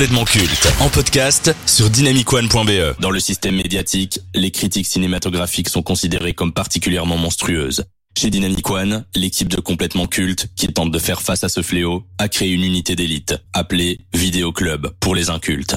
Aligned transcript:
Complètement 0.00 0.24
culte 0.24 0.72
en 0.80 0.88
podcast 0.88 1.54
sur 1.66 1.90
dynamicone.be. 1.90 2.98
Dans 3.00 3.10
le 3.10 3.20
système 3.20 3.56
médiatique, 3.56 4.18
les 4.34 4.50
critiques 4.50 4.86
cinématographiques 4.86 5.68
sont 5.68 5.82
considérées 5.82 6.32
comme 6.32 6.54
particulièrement 6.54 7.18
monstrueuses. 7.18 7.84
Chez 8.16 8.30
Dynamic 8.30 8.70
One, 8.70 9.04
l'équipe 9.14 9.48
de 9.48 9.60
complètement 9.60 10.06
culte, 10.06 10.48
qui 10.56 10.68
tente 10.72 10.90
de 10.90 10.98
faire 10.98 11.20
face 11.20 11.44
à 11.44 11.50
ce 11.50 11.60
fléau, 11.60 12.06
a 12.16 12.30
créé 12.30 12.50
une 12.50 12.64
unité 12.64 12.96
d'élite, 12.96 13.34
appelée 13.52 13.98
Vidéo 14.14 14.52
Club 14.52 14.90
pour 15.00 15.14
les 15.14 15.28
incultes. 15.28 15.76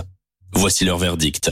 Voici 0.53 0.85
leur 0.85 0.99
verdict. 0.99 1.51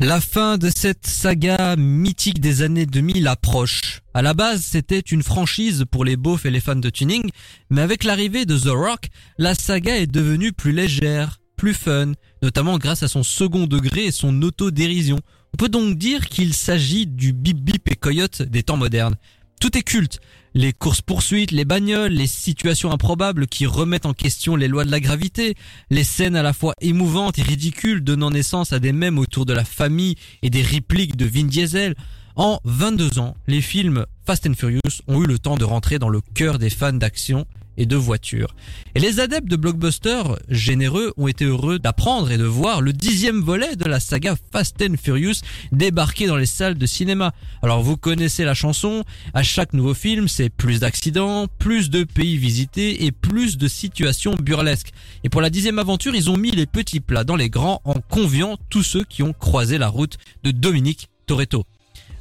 La 0.00 0.20
fin 0.20 0.58
de 0.58 0.68
cette 0.68 1.06
saga 1.06 1.76
mythique 1.76 2.40
des 2.40 2.62
années 2.62 2.86
2000 2.86 3.28
approche. 3.28 4.03
À 4.16 4.22
la 4.22 4.32
base, 4.32 4.62
c'était 4.62 5.00
une 5.00 5.24
franchise 5.24 5.84
pour 5.90 6.04
les 6.04 6.16
beaufs 6.16 6.46
et 6.46 6.50
les 6.52 6.60
fans 6.60 6.76
de 6.76 6.88
tuning, 6.88 7.28
mais 7.68 7.80
avec 7.80 8.04
l'arrivée 8.04 8.46
de 8.46 8.56
The 8.56 8.68
Rock, 8.68 9.08
la 9.38 9.56
saga 9.56 9.96
est 9.96 10.06
devenue 10.06 10.52
plus 10.52 10.70
légère, 10.70 11.40
plus 11.56 11.74
fun, 11.74 12.12
notamment 12.40 12.78
grâce 12.78 13.02
à 13.02 13.08
son 13.08 13.24
second 13.24 13.66
degré 13.66 14.04
et 14.04 14.12
son 14.12 14.40
autodérision. 14.42 15.18
On 15.52 15.56
peut 15.56 15.68
donc 15.68 15.98
dire 15.98 16.28
qu'il 16.28 16.54
s'agit 16.54 17.08
du 17.08 17.32
bip 17.32 17.58
bip 17.58 17.90
et 17.90 17.96
coyote 17.96 18.42
des 18.42 18.62
temps 18.62 18.76
modernes. 18.76 19.16
Tout 19.60 19.76
est 19.76 19.82
culte. 19.82 20.20
Les 20.54 20.72
courses-poursuites, 20.72 21.50
les 21.50 21.64
bagnoles, 21.64 22.12
les 22.12 22.28
situations 22.28 22.92
improbables 22.92 23.48
qui 23.48 23.66
remettent 23.66 24.06
en 24.06 24.14
question 24.14 24.54
les 24.54 24.68
lois 24.68 24.84
de 24.84 24.92
la 24.92 25.00
gravité, 25.00 25.56
les 25.90 26.04
scènes 26.04 26.36
à 26.36 26.42
la 26.44 26.52
fois 26.52 26.74
émouvantes 26.80 27.40
et 27.40 27.42
ridicules 27.42 28.04
donnant 28.04 28.30
naissance 28.30 28.72
à 28.72 28.78
des 28.78 28.92
mèmes 28.92 29.18
autour 29.18 29.44
de 29.44 29.52
la 29.52 29.64
famille 29.64 30.14
et 30.42 30.50
des 30.50 30.62
répliques 30.62 31.16
de 31.16 31.26
Vin 31.26 31.46
Diesel. 31.46 31.96
En 32.36 32.58
22 32.64 33.20
ans, 33.20 33.36
les 33.46 33.60
films 33.60 34.06
Fast 34.26 34.44
and 34.48 34.54
Furious 34.54 34.80
ont 35.06 35.22
eu 35.22 35.26
le 35.26 35.38
temps 35.38 35.56
de 35.56 35.64
rentrer 35.64 36.00
dans 36.00 36.08
le 36.08 36.20
cœur 36.20 36.58
des 36.58 36.68
fans 36.68 36.92
d'action 36.92 37.46
et 37.76 37.86
de 37.86 37.94
voitures. 37.94 38.56
Et 38.96 39.00
les 39.00 39.20
adeptes 39.20 39.46
de 39.46 39.54
blockbuster 39.54 40.20
généreux 40.48 41.12
ont 41.16 41.28
été 41.28 41.44
heureux 41.44 41.78
d'apprendre 41.78 42.32
et 42.32 42.36
de 42.36 42.44
voir 42.44 42.80
le 42.80 42.92
dixième 42.92 43.40
volet 43.40 43.76
de 43.76 43.84
la 43.84 44.00
saga 44.00 44.34
Fast 44.50 44.82
and 44.82 44.96
Furious 45.00 45.42
débarquer 45.70 46.26
dans 46.26 46.36
les 46.36 46.46
salles 46.46 46.76
de 46.76 46.86
cinéma. 46.86 47.32
Alors 47.62 47.82
vous 47.82 47.96
connaissez 47.96 48.44
la 48.44 48.54
chanson, 48.54 49.04
à 49.32 49.44
chaque 49.44 49.72
nouveau 49.72 49.94
film 49.94 50.26
c'est 50.26 50.50
plus 50.50 50.80
d'accidents, 50.80 51.46
plus 51.60 51.88
de 51.88 52.02
pays 52.02 52.36
visités 52.36 53.04
et 53.04 53.12
plus 53.12 53.58
de 53.58 53.68
situations 53.68 54.34
burlesques. 54.34 54.92
Et 55.22 55.28
pour 55.28 55.40
la 55.40 55.50
dixième 55.50 55.78
aventure 55.78 56.16
ils 56.16 56.30
ont 56.30 56.36
mis 56.36 56.50
les 56.50 56.66
petits 56.66 57.00
plats 57.00 57.24
dans 57.24 57.36
les 57.36 57.50
grands 57.50 57.80
en 57.84 57.94
conviant 57.94 58.56
tous 58.70 58.82
ceux 58.82 59.04
qui 59.04 59.22
ont 59.22 59.32
croisé 59.32 59.78
la 59.78 59.88
route 59.88 60.18
de 60.42 60.50
Dominique 60.50 61.08
Toretto. 61.26 61.64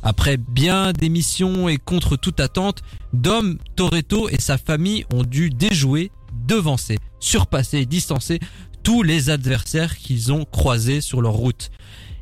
Après 0.03 0.35
bien 0.35 0.91
des 0.91 1.07
missions 1.07 1.69
et 1.69 1.77
contre 1.77 2.17
toute 2.17 2.41
attente, 2.41 2.83
Dom 3.13 3.57
Toretto 3.75 4.27
et 4.29 4.39
sa 4.39 4.57
famille 4.57 5.05
ont 5.13 5.23
dû 5.23 5.49
déjouer, 5.49 6.11
devancer, 6.45 6.99
surpasser 7.19 7.85
distancer 7.85 8.39
tous 8.83 9.01
les 9.01 9.29
adversaires 9.29 9.97
qu'ils 9.97 10.33
ont 10.33 10.43
croisés 10.43 10.99
sur 10.99 11.21
leur 11.21 11.33
route. 11.33 11.71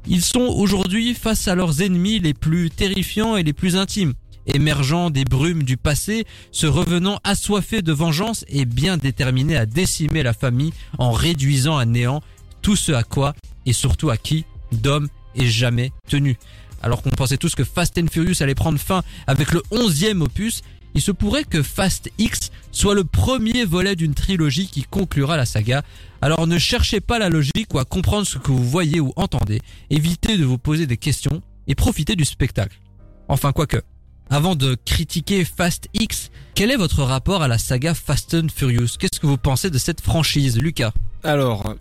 Ils 0.08 0.22
sont 0.22 0.42
aujourd'hui 0.42 1.16
face 1.16 1.48
à 1.48 1.56
leurs 1.56 1.82
ennemis 1.82 2.20
les 2.20 2.36
plus 2.36 2.70
terrifiants 2.70 3.36
et 3.36 3.44
les 3.44 3.54
plus 3.54 3.76
intimes, 3.76 4.14
émergeant 4.46 5.10
des 5.10 5.26
brumes 5.26 5.64
du 5.64 5.78
passé, 5.78 6.26
se 6.52 6.68
revenant 6.68 7.20
assoiffés 7.24 7.82
de 7.82 7.92
vengeance 7.92 8.46
et 8.48 8.66
bien 8.66 8.98
déterminés 8.98 9.58
à 9.58 9.66
décimer 9.66 10.22
la 10.22 10.34
famille 10.34 10.74
en 11.00 11.12
réduisant 11.12 11.78
à 11.78 11.86
néant 11.86 12.22
tout 12.62 12.76
ce 12.76 12.92
à 12.92 13.04
quoi 13.04 13.34
et 13.66 13.74
surtout 13.74 14.12
à 14.12 14.18
qui 14.18 14.46
Dom 14.72 15.08
est 15.36 15.48
jamais 15.48 15.92
tenu. 16.08 16.38
Alors 16.84 17.02
qu'on 17.02 17.10
pensait 17.12 17.38
tous 17.38 17.56
que 17.56 17.64
Fast 17.64 17.98
and 17.98 18.08
Furious 18.12 18.42
allait 18.42 18.56
prendre 18.56 18.80
fin 18.80 19.04
avec 19.28 19.52
le 19.52 19.62
onzième 19.72 20.22
opus, 20.22 20.62
il 20.94 21.02
se 21.02 21.12
pourrait 21.12 21.44
que 21.44 21.64
Fast 21.64 22.10
X 22.18 22.52
soit 22.72 22.96
le 22.96 23.04
premier 23.04 23.66
volet 23.66 23.96
d'une 23.96 24.14
trilogie 24.14 24.68
qui 24.68 24.84
conclura 24.84 25.38
la 25.38 25.46
saga. 25.46 25.84
Alors 26.22 26.48
ne 26.48 26.58
cherchez 26.58 27.00
pas 27.00 27.20
la 27.20 27.30
logique 27.30 27.74
ou 27.74 27.80
à 27.80 27.86
comprendre 27.86 28.28
ce 28.28 28.38
que 28.38 28.52
vous 28.52 28.68
voyez 28.68 29.00
ou 29.00 29.14
entendez, 29.16 29.62
évitez 29.90 30.38
de 30.38 30.46
vous 30.46 30.58
poser 30.58 30.88
des 30.88 30.98
questions 30.98 31.42
et 31.68 31.76
profitez 31.76 32.16
du 32.16 32.26
spectacle. 32.26 32.80
Enfin 33.28 33.52
quoique. 33.52 33.82
Avant 34.30 34.56
de 34.56 34.78
critiquer 34.86 35.44
Fast 35.44 35.90
X, 35.94 36.32
quel 36.56 36.72
est 36.72 36.78
votre 36.78 37.04
rapport 37.04 37.42
à 37.42 37.48
la 37.48 37.58
saga 37.58 37.94
Fast 37.94 38.34
and 38.34 38.48
Furious? 38.54 38.98
Qu'est-ce 38.98 39.20
que 39.20 39.28
vous 39.28 39.38
pensez 39.38 39.70
de 39.70 39.78
cette 39.78 40.00
franchise, 40.00 40.58
Lucas? 40.58 40.94
Alors, 41.24 41.76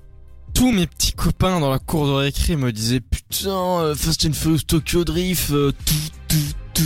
tous 0.55 0.73
mes 0.73 0.87
petits 0.87 1.13
copains 1.13 1.61
dans 1.61 1.71
la 1.71 1.79
cour 1.79 2.07
de 2.07 2.13
récré 2.13 2.57
me 2.57 2.73
disaient 2.73 3.01
putain 3.01 3.51
euh, 3.81 3.95
Fast 3.95 4.27
and 4.27 4.33
Furious 4.33 4.61
Tokyo 4.67 5.05
Drift 5.05 5.51
euh, 5.51 5.73
tout 5.85 5.95
tout 6.29 6.37
tout 6.75 6.85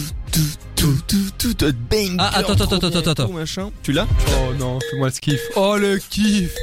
tout 0.77 0.97
tout 1.07 1.31
tout 1.39 1.55
tout 1.55 1.75
bang 1.91 2.17
Ah, 2.19 2.31
attends, 2.39 2.53
attends, 2.55 2.77
attends, 2.77 2.89
attends, 2.99 3.11
attends. 3.11 3.29
machin 3.29 3.71
tu 3.83 3.93
l'as? 3.93 4.07
Oh 4.29 4.55
non, 4.59 4.79
fais-moi 4.91 5.09
le 5.09 5.15
kiff. 5.21 5.41
Oh 5.57 5.77
le 5.77 5.99
kiff 5.99 6.55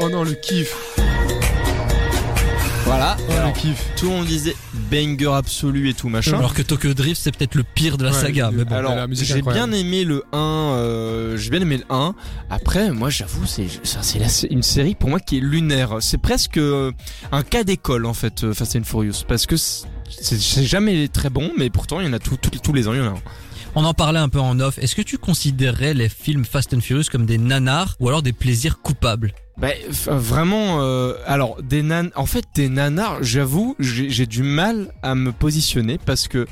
Oh 0.00 0.08
non, 0.08 0.22
le 0.24 0.32
kiff 0.34 0.74
voilà 2.88 3.16
Oh 3.28 3.32
Alors, 3.32 3.48
le 3.48 3.52
kiff 3.60 3.84
tout 3.96 4.06
le 4.06 4.12
monde 4.12 4.26
disait 4.26 4.56
banger 4.90 5.32
absolu 5.34 5.88
et 5.90 5.94
tout 5.94 6.08
machin 6.08 6.38
Alors 6.38 6.54
que 6.54 6.62
Tokyo 6.62 6.94
Drift 6.94 7.20
c'est 7.22 7.36
peut-être 7.36 7.54
le 7.54 7.62
pire 7.64 7.98
de 7.98 8.04
la 8.04 8.10
Ouais, 8.12 8.16
saga. 8.16 8.50
Mais 8.52 8.64
bon. 8.64 8.74
alors 8.74 8.94
j'ai 9.12 9.42
bien 9.42 9.70
aimé 9.72 10.04
le 10.04 10.24
1 10.32 10.36
euh, 10.38 11.36
j'ai 11.36 11.50
bien 11.50 11.60
aimé 11.60 11.76
le 11.78 11.84
1 11.94 12.14
après 12.50 12.90
moi 12.90 13.10
j'avoue 13.10 13.44
c'est 13.46 13.66
ça, 13.82 13.98
c'est 14.02 14.18
la- 14.18 14.28
c'est 14.28 14.46
une 14.48 14.62
série 14.62 14.94
pour 14.94 15.10
moi 15.10 15.20
qui 15.20 15.36
est 15.38 15.40
lunaire 15.40 15.98
c'est 16.00 16.18
presque 16.18 16.56
euh, 16.56 16.90
un 17.30 17.42
cas 17.42 17.62
d'école 17.64 18.06
en 18.06 18.14
fait 18.14 18.44
euh, 18.44 18.54
Fast 18.54 18.76
and 18.76 18.84
Furious 18.84 19.24
parce 19.26 19.44
que 19.46 19.56
c'est 19.56 19.84
c'est 20.40 20.64
jamais 20.64 21.08
très 21.08 21.28
bon 21.30 21.50
mais 21.58 21.68
pourtant 21.70 22.00
il 22.00 22.06
y 22.06 22.08
en 22.08 22.14
a 22.14 22.18
tout- 22.18 22.36
tout- 22.38 22.50
tous 22.50 22.72
les 22.72 22.88
ans 22.88 22.94
il 22.94 22.98
y 23.00 23.02
en 23.02 23.06
a 23.06 23.08
un. 23.08 23.22
On 23.80 23.84
en 23.84 23.94
parlait 23.94 24.18
un 24.18 24.28
peu 24.28 24.40
en 24.40 24.58
off. 24.58 24.76
Est-ce 24.78 24.96
que 24.96 25.02
tu 25.02 25.18
considérerais 25.18 25.94
les 25.94 26.08
films 26.08 26.44
Fast 26.44 26.74
and 26.74 26.80
Furious 26.80 27.04
comme 27.12 27.26
des 27.26 27.38
nanars 27.38 27.94
ou 28.00 28.08
alors 28.08 28.22
des 28.22 28.32
plaisirs 28.32 28.80
coupables? 28.80 29.32
Bah, 29.56 29.68
vraiment, 30.08 30.82
euh, 30.82 31.14
alors 31.26 31.62
des 31.62 31.84
nan, 31.84 32.10
en 32.16 32.26
fait 32.26 32.44
des 32.56 32.68
nanars, 32.68 33.22
j'avoue, 33.22 33.76
j'ai 33.78 34.10
j'ai 34.10 34.26
du 34.26 34.42
mal 34.42 34.92
à 35.04 35.14
me 35.14 35.30
positionner 35.30 35.96
parce 36.04 36.26
que 36.26 36.48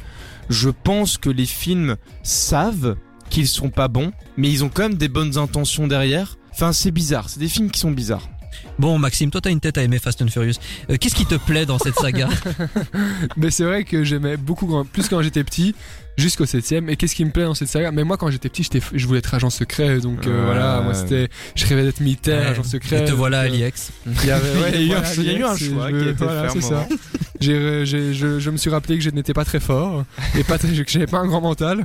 je 0.51 0.71
pense 0.71 1.19
que 1.19 1.29
les 1.29 1.47
films 1.47 1.97
savent 2.23 2.95
qu'ils 3.29 3.49
sont 3.49 3.71
pas 3.71 3.89
bons, 3.89 4.13
mais 4.37 4.49
ils 4.49 4.63
ont 4.63 4.69
quand 4.69 4.85
même 4.85 4.95
des 4.95 5.09
bonnes 5.09 5.37
intentions 5.37 5.89
derrière. 5.89 6.39
Enfin, 6.53 6.73
c'est 6.73 6.93
bizarre, 6.93 7.29
c'est 7.29 7.41
des 7.41 7.49
films 7.49 7.73
qui 7.73 7.81
sont 7.81 7.91
bizarres. 7.91 8.29
Bon 8.78 8.99
Maxime, 8.99 9.31
toi 9.31 9.41
t'as 9.41 9.50
une 9.50 9.61
tête 9.61 9.78
à 9.78 9.83
aimer 9.83 9.99
Fast 9.99 10.21
and 10.22 10.28
Furious. 10.28 10.55
Euh, 10.91 10.97
Qu'est-ce 11.00 11.15
qui 11.15 11.25
te 11.27 11.34
plaît 11.37 11.65
dans 11.67 11.78
cette 11.78 11.94
saga 11.97 12.28
Mais 13.37 13.50
c'est 13.50 13.65
vrai 13.65 13.84
que 13.84 14.05
j'aimais 14.05 14.37
beaucoup, 14.37 14.67
grand- 14.67 14.84
plus 14.84 15.09
quand 15.09 15.22
j'étais 15.22 15.44
petit, 15.44 15.75
jusqu'au 16.19 16.44
7ème. 16.44 16.89
Et 16.91 16.97
qu'est-ce 16.97 17.15
qui 17.15 17.25
me 17.25 17.31
plaît 17.31 17.45
dans 17.45 17.55
cette 17.55 17.69
saga? 17.69 17.91
Mais 17.93 18.05
moi, 18.05 18.16
quand 18.16 18.31
j'étais 18.31 18.49
petit, 18.49 18.69
je 18.95 19.06
voulais 19.06 19.19
être 19.21 19.33
agent 19.34 19.50
secret. 19.50 19.99
Donc 20.00 20.27
euh, 20.27 20.39
Ouais. 20.39 20.45
voilà, 20.47 20.81
moi 20.83 20.95
c'était. 20.95 21.28
Je 21.55 21.66
rêvais 21.66 21.84
d'être 21.84 22.00
militaire, 22.00 22.41
Ouais. 22.43 22.47
agent 22.49 22.62
secret. 22.65 23.03
Et 23.03 23.05
te 23.06 23.12
voilà 23.12 23.45
donc, 23.45 23.53
euh, 23.53 23.56
Aliex. 23.56 23.93
Il 24.06 24.27
y, 24.27 24.31
avait, 24.31 24.61
ouais, 24.61 24.72
Il 24.75 24.87
y 24.87 24.91
a 24.91 24.93
eu 24.93 24.97
un- 24.97 25.00
voilà, 25.00 25.15
il 25.16 25.25
y 25.25 25.31
a 25.31 25.39
eu 25.39 25.43
un 25.43 25.49
Alex, 25.49 25.65
choix 25.71 25.91
je- 25.91 25.97
qui 25.97 26.05
a 26.09 26.11
été 26.11 26.25
voilà, 26.25 26.49
fait 26.50 26.59
à 26.59 26.61
ça. 26.62 26.89
J'ai, 27.39 27.84
j'ai- 27.84 28.15
je, 28.15 28.41
je 28.41 28.50
me 28.50 28.56
suis 28.56 28.71
rappelé 28.71 28.97
que 28.97 29.05
je 29.05 29.11
n'étais 29.11 29.34
pas 29.34 29.45
très 29.45 29.61
fort 29.61 30.05
et 30.39 30.43
pas 30.43 30.56
très, 30.56 30.69
que 30.69 30.91
j'avais 30.91 31.06
pas 31.06 31.19
un 31.19 31.27
grand 31.27 31.43
mental. 31.43 31.84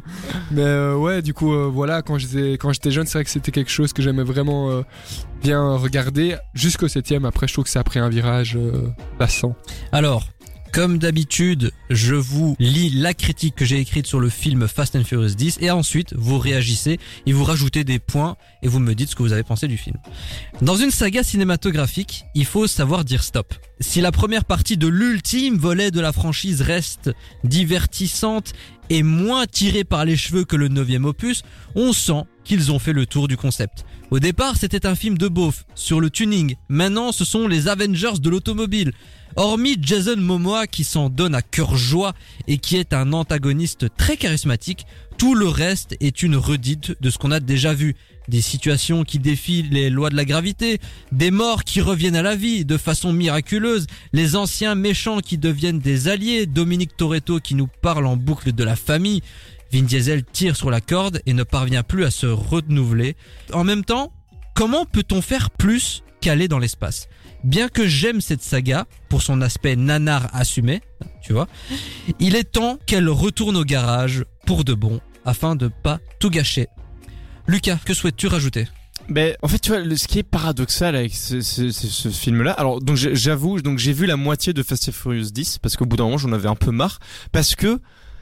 Mais 0.49 0.61
euh, 0.61 0.95
ouais, 0.95 1.21
du 1.21 1.33
coup, 1.33 1.53
euh, 1.53 1.67
voilà, 1.69 2.01
quand 2.01 2.17
j'étais, 2.17 2.53
quand 2.53 2.71
j'étais 2.71 2.89
jeune, 2.89 3.05
c'est 3.05 3.17
vrai 3.17 3.25
que 3.25 3.29
c'était 3.29 3.51
quelque 3.51 3.69
chose 3.69 3.91
que 3.91 4.01
j'aimais 4.01 4.23
vraiment 4.23 4.71
euh, 4.71 4.81
bien 5.41 5.75
regarder 5.75 6.35
jusqu'au 6.53 6.87
7ème. 6.87 7.25
Après, 7.25 7.47
je 7.47 7.53
trouve 7.53 7.65
que 7.65 7.71
ça 7.71 7.79
a 7.79 7.83
pris 7.83 7.99
un 7.99 8.09
virage 8.09 8.55
euh, 8.55 8.89
lassant. 9.19 9.55
Alors, 9.91 10.27
comme 10.71 10.99
d'habitude, 10.99 11.71
je 11.89 12.15
vous 12.15 12.55
lis 12.57 12.89
la 12.91 13.13
critique 13.13 13.55
que 13.55 13.65
j'ai 13.65 13.79
écrite 13.79 14.07
sur 14.07 14.21
le 14.21 14.29
film 14.29 14.69
Fast 14.69 14.95
and 14.95 15.03
Furious 15.03 15.35
10 15.35 15.57
et 15.59 15.69
ensuite 15.69 16.13
vous 16.15 16.39
réagissez 16.39 16.97
et 17.25 17.33
vous 17.33 17.43
rajoutez 17.43 17.83
des 17.83 17.99
points 17.99 18.37
et 18.61 18.69
vous 18.69 18.79
me 18.79 18.95
dites 18.95 19.09
ce 19.09 19.15
que 19.17 19.21
vous 19.21 19.33
avez 19.33 19.43
pensé 19.43 19.67
du 19.67 19.75
film. 19.75 19.97
Dans 20.61 20.77
une 20.77 20.89
saga 20.89 21.23
cinématographique, 21.23 22.23
il 22.35 22.45
faut 22.45 22.67
savoir 22.67 23.03
dire 23.03 23.21
stop. 23.23 23.53
Si 23.81 23.99
la 23.99 24.13
première 24.13 24.45
partie 24.45 24.77
de 24.77 24.87
l'ultime 24.87 25.57
volet 25.57 25.91
de 25.91 25.99
la 25.99 26.13
franchise 26.13 26.61
reste 26.61 27.11
divertissante 27.43 28.53
et 28.89 29.03
moins 29.03 29.47
tirée 29.47 29.83
par 29.83 30.05
les 30.05 30.15
cheveux 30.15 30.45
que 30.45 30.55
le 30.55 30.69
neuvième 30.69 31.03
opus, 31.03 31.43
on 31.75 31.91
sent 31.91 32.23
qu'ils 32.43 32.71
ont 32.71 32.79
fait 32.79 32.93
le 32.93 33.05
tour 33.05 33.27
du 33.27 33.37
concept. 33.37 33.85
Au 34.09 34.19
départ, 34.19 34.57
c'était 34.57 34.85
un 34.85 34.95
film 34.95 35.17
de 35.17 35.27
beauf 35.27 35.65
sur 35.75 36.01
le 36.01 36.09
tuning. 36.09 36.55
Maintenant, 36.67 37.11
ce 37.11 37.23
sont 37.23 37.47
les 37.47 37.67
Avengers 37.67 38.19
de 38.19 38.29
l'automobile. 38.29 38.91
Hormis 39.37 39.77
Jason 39.81 40.17
Momoa 40.17 40.67
qui 40.67 40.83
s'en 40.83 41.09
donne 41.09 41.35
à 41.35 41.41
cœur 41.41 41.77
joie 41.77 42.13
et 42.47 42.57
qui 42.57 42.75
est 42.75 42.93
un 42.93 43.13
antagoniste 43.13 43.85
très 43.95 44.17
charismatique, 44.17 44.85
tout 45.17 45.35
le 45.35 45.47
reste 45.47 45.95
est 46.01 46.23
une 46.23 46.35
redite 46.35 47.01
de 47.01 47.09
ce 47.09 47.17
qu'on 47.17 47.31
a 47.31 47.39
déjà 47.39 47.73
vu. 47.73 47.95
Des 48.27 48.41
situations 48.41 49.03
qui 49.03 49.19
défient 49.19 49.63
les 49.63 49.89
lois 49.89 50.09
de 50.09 50.15
la 50.15 50.25
gravité, 50.25 50.79
des 51.11 51.31
morts 51.31 51.63
qui 51.63 51.79
reviennent 51.79 52.15
à 52.15 52.21
la 52.21 52.35
vie 52.35 52.65
de 52.65 52.77
façon 52.77 53.13
miraculeuse, 53.13 53.87
les 54.13 54.35
anciens 54.35 54.75
méchants 54.75 55.19
qui 55.19 55.37
deviennent 55.37 55.79
des 55.79 56.07
alliés, 56.07 56.45
Dominique 56.45 56.97
Toretto 56.97 57.39
qui 57.39 57.55
nous 57.55 57.67
parle 57.81 58.05
en 58.05 58.17
boucle 58.17 58.51
de 58.51 58.63
la 58.63 58.75
famille, 58.75 59.21
Vin 59.71 59.83
Diesel 59.83 60.23
tire 60.23 60.55
sur 60.55 60.69
la 60.71 60.81
corde 60.81 61.21
et 61.25 61.33
ne 61.33 61.43
parvient 61.43 61.83
plus 61.83 62.03
à 62.05 62.11
se 62.11 62.25
renouveler. 62.27 63.15
En 63.53 63.63
même 63.63 63.83
temps, 63.85 64.11
comment 64.53 64.85
peut-on 64.85 65.21
faire 65.21 65.49
plus 65.51 66.03
qu'aller 66.19 66.47
dans 66.47 66.59
l'espace? 66.59 67.07
Bien 67.43 67.69
que 67.69 67.87
j'aime 67.87 68.21
cette 68.21 68.43
saga 68.43 68.85
pour 69.09 69.21
son 69.23 69.41
aspect 69.41 69.75
nanar 69.75 70.27
assumé, 70.33 70.81
tu 71.23 71.33
vois, 71.33 71.47
il 72.19 72.35
est 72.35 72.43
temps 72.43 72.77
qu'elle 72.85 73.09
retourne 73.09 73.57
au 73.57 73.63
garage 73.63 74.25
pour 74.45 74.63
de 74.63 74.73
bon 74.73 74.99
afin 75.25 75.55
de 75.55 75.67
pas 75.67 75.99
tout 76.19 76.29
gâcher. 76.29 76.67
Lucas, 77.47 77.79
que 77.83 77.93
souhaites-tu 77.93 78.27
rajouter? 78.27 78.67
Ben, 79.09 79.35
en 79.41 79.47
fait, 79.47 79.57
tu 79.57 79.71
vois, 79.71 79.83
ce 79.97 80.07
qui 80.07 80.19
est 80.19 80.23
paradoxal 80.23 80.95
avec 80.95 81.15
ce, 81.15 81.41
ce- 81.41 82.09
film-là, 82.09 82.51
alors 82.51 82.79
donc 82.81 82.97
j'avoue, 82.97 83.59
donc 83.61 83.79
j'ai 83.79 83.93
vu 83.93 84.05
la 84.05 84.15
moitié 84.15 84.53
de 84.53 84.61
Fast 84.61 84.89
and 84.89 84.91
Furious 84.91 85.31
10 85.31 85.57
parce 85.57 85.75
qu'au 85.75 85.85
bout 85.87 85.97
d'un 85.97 86.03
moment 86.03 86.19
j'en 86.19 86.31
avais 86.33 86.47
un 86.47 86.55
peu 86.55 86.69
marre 86.71 86.99
parce 87.31 87.55
que 87.55 87.79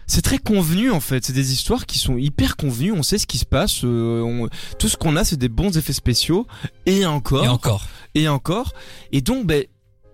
c'est 0.09 0.21
très 0.21 0.37
convenu 0.39 0.91
en 0.91 0.99
fait. 0.99 1.23
C'est 1.25 1.33
des 1.33 1.53
histoires 1.53 1.85
qui 1.85 1.97
sont 1.99 2.17
hyper 2.17 2.57
convenues. 2.57 2.91
On 2.91 3.03
sait 3.03 3.17
ce 3.17 3.27
qui 3.27 3.37
se 3.37 3.45
passe. 3.45 3.81
euh, 3.85 4.21
on- 4.21 4.49
tout 4.77 4.89
ce 4.89 4.97
qu'on 4.97 5.15
a, 5.15 5.23
c'est 5.23 5.37
des 5.37 5.49
bons 5.49 5.77
effets 5.77 5.93
spéciaux 5.93 6.45
et 6.85 7.05
encore 7.05 7.45
Et 7.45 7.47
encore. 7.47 7.85
et 8.15 8.27
encore. 8.27 8.73
Et 9.13 9.21
donc, 9.21 9.45
ben, 9.45 9.63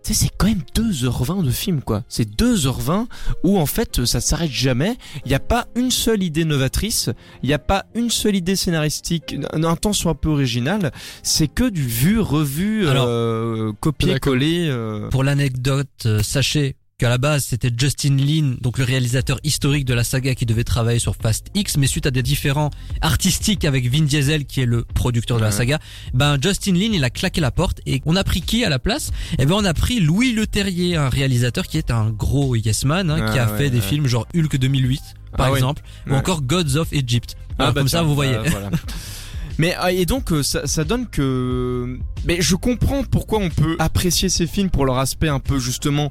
c'est 0.04 0.30
quand 0.38 0.46
même 0.46 0.62
2h20 0.76 1.42
de 1.44 1.50
film, 1.50 1.82
quoi. 1.82 2.04
C'est 2.08 2.30
2h20 2.30 3.08
où, 3.44 3.58
en 3.58 3.66
fait, 3.66 4.06
ça 4.06 4.22
s'arrête 4.22 4.52
jamais. 4.52 4.98
Il 5.26 5.30
n'y 5.30 5.34
a 5.34 5.40
pas 5.40 5.66
une 5.76 5.90
seule 5.90 6.22
idée 6.22 6.46
novatrice. 6.46 7.10
Il 7.42 7.48
n'y 7.48 7.54
a 7.56 7.60
pas 7.60 7.86
une 7.96 8.12
seule 8.12 8.36
idée 8.36 8.56
scénaristique, 8.56 9.36
un 9.52 9.76
temps 9.76 9.94
soit 9.94 10.12
un 10.12 10.16
peu 10.16 10.30
original. 10.30 10.92
C'est 11.24 11.48
que 11.48 11.68
du 11.68 11.82
vu, 11.82 12.20
revu, 12.20 12.86
euh, 12.86 13.72
copier-coller. 13.80 14.68
euh. 14.70 15.10
Pour 15.10 15.24
l'anecdote, 15.24 15.88
euh, 16.06 16.22
sachez 16.22 16.76
qu'à 16.98 17.10
la 17.10 17.18
base 17.18 17.44
c'était 17.46 17.72
Justin 17.78 18.16
Lin, 18.16 18.56
donc 18.62 18.78
le 18.78 18.86
réalisateur 18.86 19.38
historique 19.44 19.84
de 19.84 19.94
la 19.94 20.06
saga 20.06 20.34
qui 20.34 20.46
devait 20.46 20.64
travailler 20.64 21.00
sur 21.00 21.16
Fast 21.16 21.48
X, 21.54 21.76
mais 21.78 21.88
suite 21.88 22.06
à 22.06 22.12
des 22.12 22.24
différends 22.24 22.70
artistiques 23.02 23.66
avec 23.66 23.90
Vin 23.92 24.04
Diesel 24.04 24.46
qui 24.46 24.62
est 24.62 24.66
le 24.66 24.84
producteur 24.84 25.38
de 25.38 25.44
la 25.44 25.52
saga, 25.52 25.80
ben 26.14 26.38
Justin 26.42 26.74
Lin 26.74 26.92
il 26.94 27.04
a 27.04 27.10
claqué 27.10 27.42
la 27.42 27.52
porte 27.52 27.82
et 27.86 28.02
on 28.06 28.16
a 28.16 28.24
pris 28.24 28.42
qui 28.42 28.64
à 28.64 28.70
la 28.70 28.80
place? 28.80 29.12
Eh 29.40 29.46
ben 29.46 29.56
on 29.56 29.66
a 29.66 29.74
pris 29.74 30.00
Louis 30.00 30.32
Leterrier, 30.32 30.96
un 30.96 31.10
réalisateur 31.10 31.66
qui 31.68 31.78
est 31.78 31.92
un 31.92 32.12
gros 32.12 32.56
yes 32.56 32.86
man, 32.86 33.10
hein, 33.12 33.30
qui 33.32 33.40
Ah 33.40 33.48
a 33.48 33.52
ouais, 33.52 33.58
fait 33.58 33.70
des 33.70 33.82
films 33.82 34.08
genre 34.08 34.26
Hulk 34.34 34.56
2008 34.58 35.02
par 35.36 35.48
Ah 35.48 35.52
ouais. 35.52 35.58
exemple, 35.58 35.82
ou 36.08 36.12
Ouais. 36.12 36.16
encore 36.16 36.42
Gods 36.44 36.78
of 36.78 36.94
Egypt. 36.94 37.36
Voilà, 37.58 37.74
bah 37.74 37.82
comme 37.82 37.90
ça 37.90 38.04
vous 38.04 38.16
voyez. 38.16 38.34
bah, 38.36 38.44
voilà. 38.50 38.70
Mais 39.58 39.74
ah, 39.80 39.92
et 39.92 40.06
donc 40.06 40.32
euh, 40.32 40.44
ça, 40.44 40.66
ça 40.68 40.84
donne 40.86 41.08
que 41.08 41.98
mais 42.26 42.42
je 42.42 42.56
comprends 42.56 43.04
pourquoi 43.04 43.40
on 43.40 43.50
peut 43.50 43.76
apprécier 43.80 44.28
ces 44.30 44.48
films 44.48 44.70
pour 44.70 44.86
leur 44.86 44.98
aspect 44.98 45.30
un 45.30 45.40
peu 45.40 45.60
justement 45.60 46.10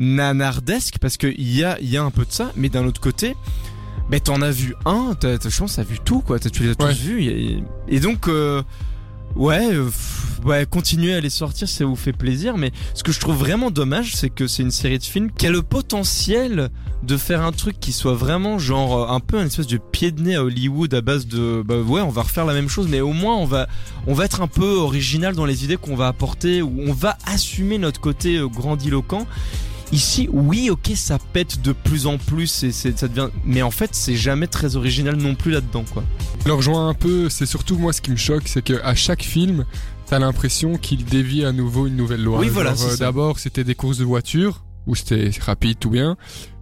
nanardesque 0.00 0.96
parce 1.00 1.16
que 1.18 1.26
il 1.26 1.54
y 1.54 1.62
a 1.62 1.78
y 1.80 1.96
a 1.96 2.02
un 2.02 2.10
peu 2.10 2.24
de 2.24 2.32
ça 2.32 2.50
mais 2.56 2.68
d'un 2.70 2.86
autre 2.86 3.00
côté 3.00 3.36
ben 4.10 4.18
t'en 4.18 4.40
as 4.42 4.50
vu 4.50 4.74
un 4.86 5.14
t'as, 5.20 5.38
t'as- 5.38 5.50
je 5.50 5.58
pense 5.58 5.76
t'as 5.76 5.82
vu 5.84 5.98
tout 6.04 6.20
quoi 6.20 6.38
t'as, 6.38 6.50
tu 6.50 6.62
les 6.64 6.70
as 6.70 6.74
tous 6.74 6.86
Ouais. 6.86 6.92
vus 6.94 7.22
et, 7.24 7.62
et 7.88 8.00
donc 8.00 8.26
euh, 8.26 8.62
ouais 9.36 9.68
euh, 9.74 9.88
ouais 10.44 10.66
continuer 10.68 11.14
à 11.14 11.20
les 11.20 11.28
sortir 11.30 11.68
ça 11.68 11.84
vous 11.84 11.94
fait 11.96 12.14
plaisir 12.14 12.56
mais 12.56 12.72
ce 12.94 13.04
que 13.04 13.12
je 13.12 13.20
trouve 13.20 13.36
vraiment 13.36 13.70
dommage 13.70 14.16
c'est 14.16 14.30
que 14.30 14.46
c'est 14.48 14.62
une 14.62 14.70
série 14.72 14.98
de 14.98 15.04
films 15.04 15.30
qui 15.30 15.46
a 15.46 15.50
le 15.50 15.62
potentiel 15.62 16.70
de 17.04 17.16
faire 17.16 17.42
un 17.42 17.52
truc 17.52 17.78
qui 17.78 17.92
soit 17.92 18.14
vraiment 18.14 18.58
genre 18.58 19.04
euh, 19.10 19.14
un 19.14 19.20
peu 19.20 19.38
un 19.38 19.44
espèce 19.46 19.66
de 19.68 19.76
pied 19.78 20.10
de 20.12 20.22
nez 20.22 20.34
à 20.34 20.42
Hollywood 20.42 20.92
à 20.94 21.02
base 21.02 21.26
de 21.26 21.62
bah 21.64 21.76
ouais 21.80 22.00
on 22.00 22.08
va 22.10 22.22
refaire 22.22 22.46
la 22.46 22.54
même 22.54 22.68
chose 22.70 22.88
mais 22.88 23.00
au 23.02 23.12
moins 23.12 23.36
on 23.36 23.44
va 23.44 23.68
on 24.06 24.14
va 24.14 24.24
être 24.24 24.40
un 24.40 24.48
peu 24.48 24.76
original 24.78 25.34
dans 25.36 25.46
les 25.46 25.62
idées 25.62 25.76
qu'on 25.76 25.94
va 25.94 26.08
apporter 26.08 26.62
ou 26.62 26.72
on 26.88 26.92
va 26.94 27.16
assumer 27.26 27.76
notre 27.78 28.00
côté 28.00 28.38
euh, 28.38 28.48
grandiloquent 28.48 29.26
Ici, 29.92 30.28
oui, 30.32 30.70
ok, 30.70 30.92
ça 30.94 31.18
pète 31.32 31.62
de 31.62 31.72
plus 31.72 32.06
en 32.06 32.16
plus 32.16 32.62
et 32.62 32.70
ça 32.70 33.08
devient, 33.08 33.28
mais 33.44 33.62
en 33.62 33.72
fait, 33.72 33.90
c'est 33.92 34.14
jamais 34.14 34.46
très 34.46 34.76
original 34.76 35.16
non 35.16 35.34
plus 35.34 35.50
là-dedans, 35.50 35.84
quoi. 35.92 36.04
Je 36.42 36.48
le 36.48 36.54
rejoins 36.54 36.88
un 36.88 36.94
peu, 36.94 37.28
c'est 37.28 37.46
surtout 37.46 37.76
moi 37.76 37.92
ce 37.92 38.00
qui 38.00 38.12
me 38.12 38.16
choque, 38.16 38.44
c'est 38.46 38.62
qu'à 38.62 38.94
chaque 38.94 39.22
film, 39.22 39.66
t'as 40.06 40.20
l'impression 40.20 40.76
qu'il 40.76 41.04
dévie 41.04 41.44
à 41.44 41.50
nouveau 41.50 41.88
une 41.88 41.96
nouvelle 41.96 42.22
loi. 42.22 42.38
Oui, 42.38 42.48
voilà, 42.48 42.72
euh, 42.72 42.76
ça. 42.76 42.96
D'abord, 42.98 43.40
c'était 43.40 43.64
des 43.64 43.74
courses 43.74 43.98
de 43.98 44.04
voitures, 44.04 44.62
où 44.86 44.94
c'était 44.94 45.30
rapide, 45.40 45.78
tout 45.80 45.90
bien. 45.90 46.16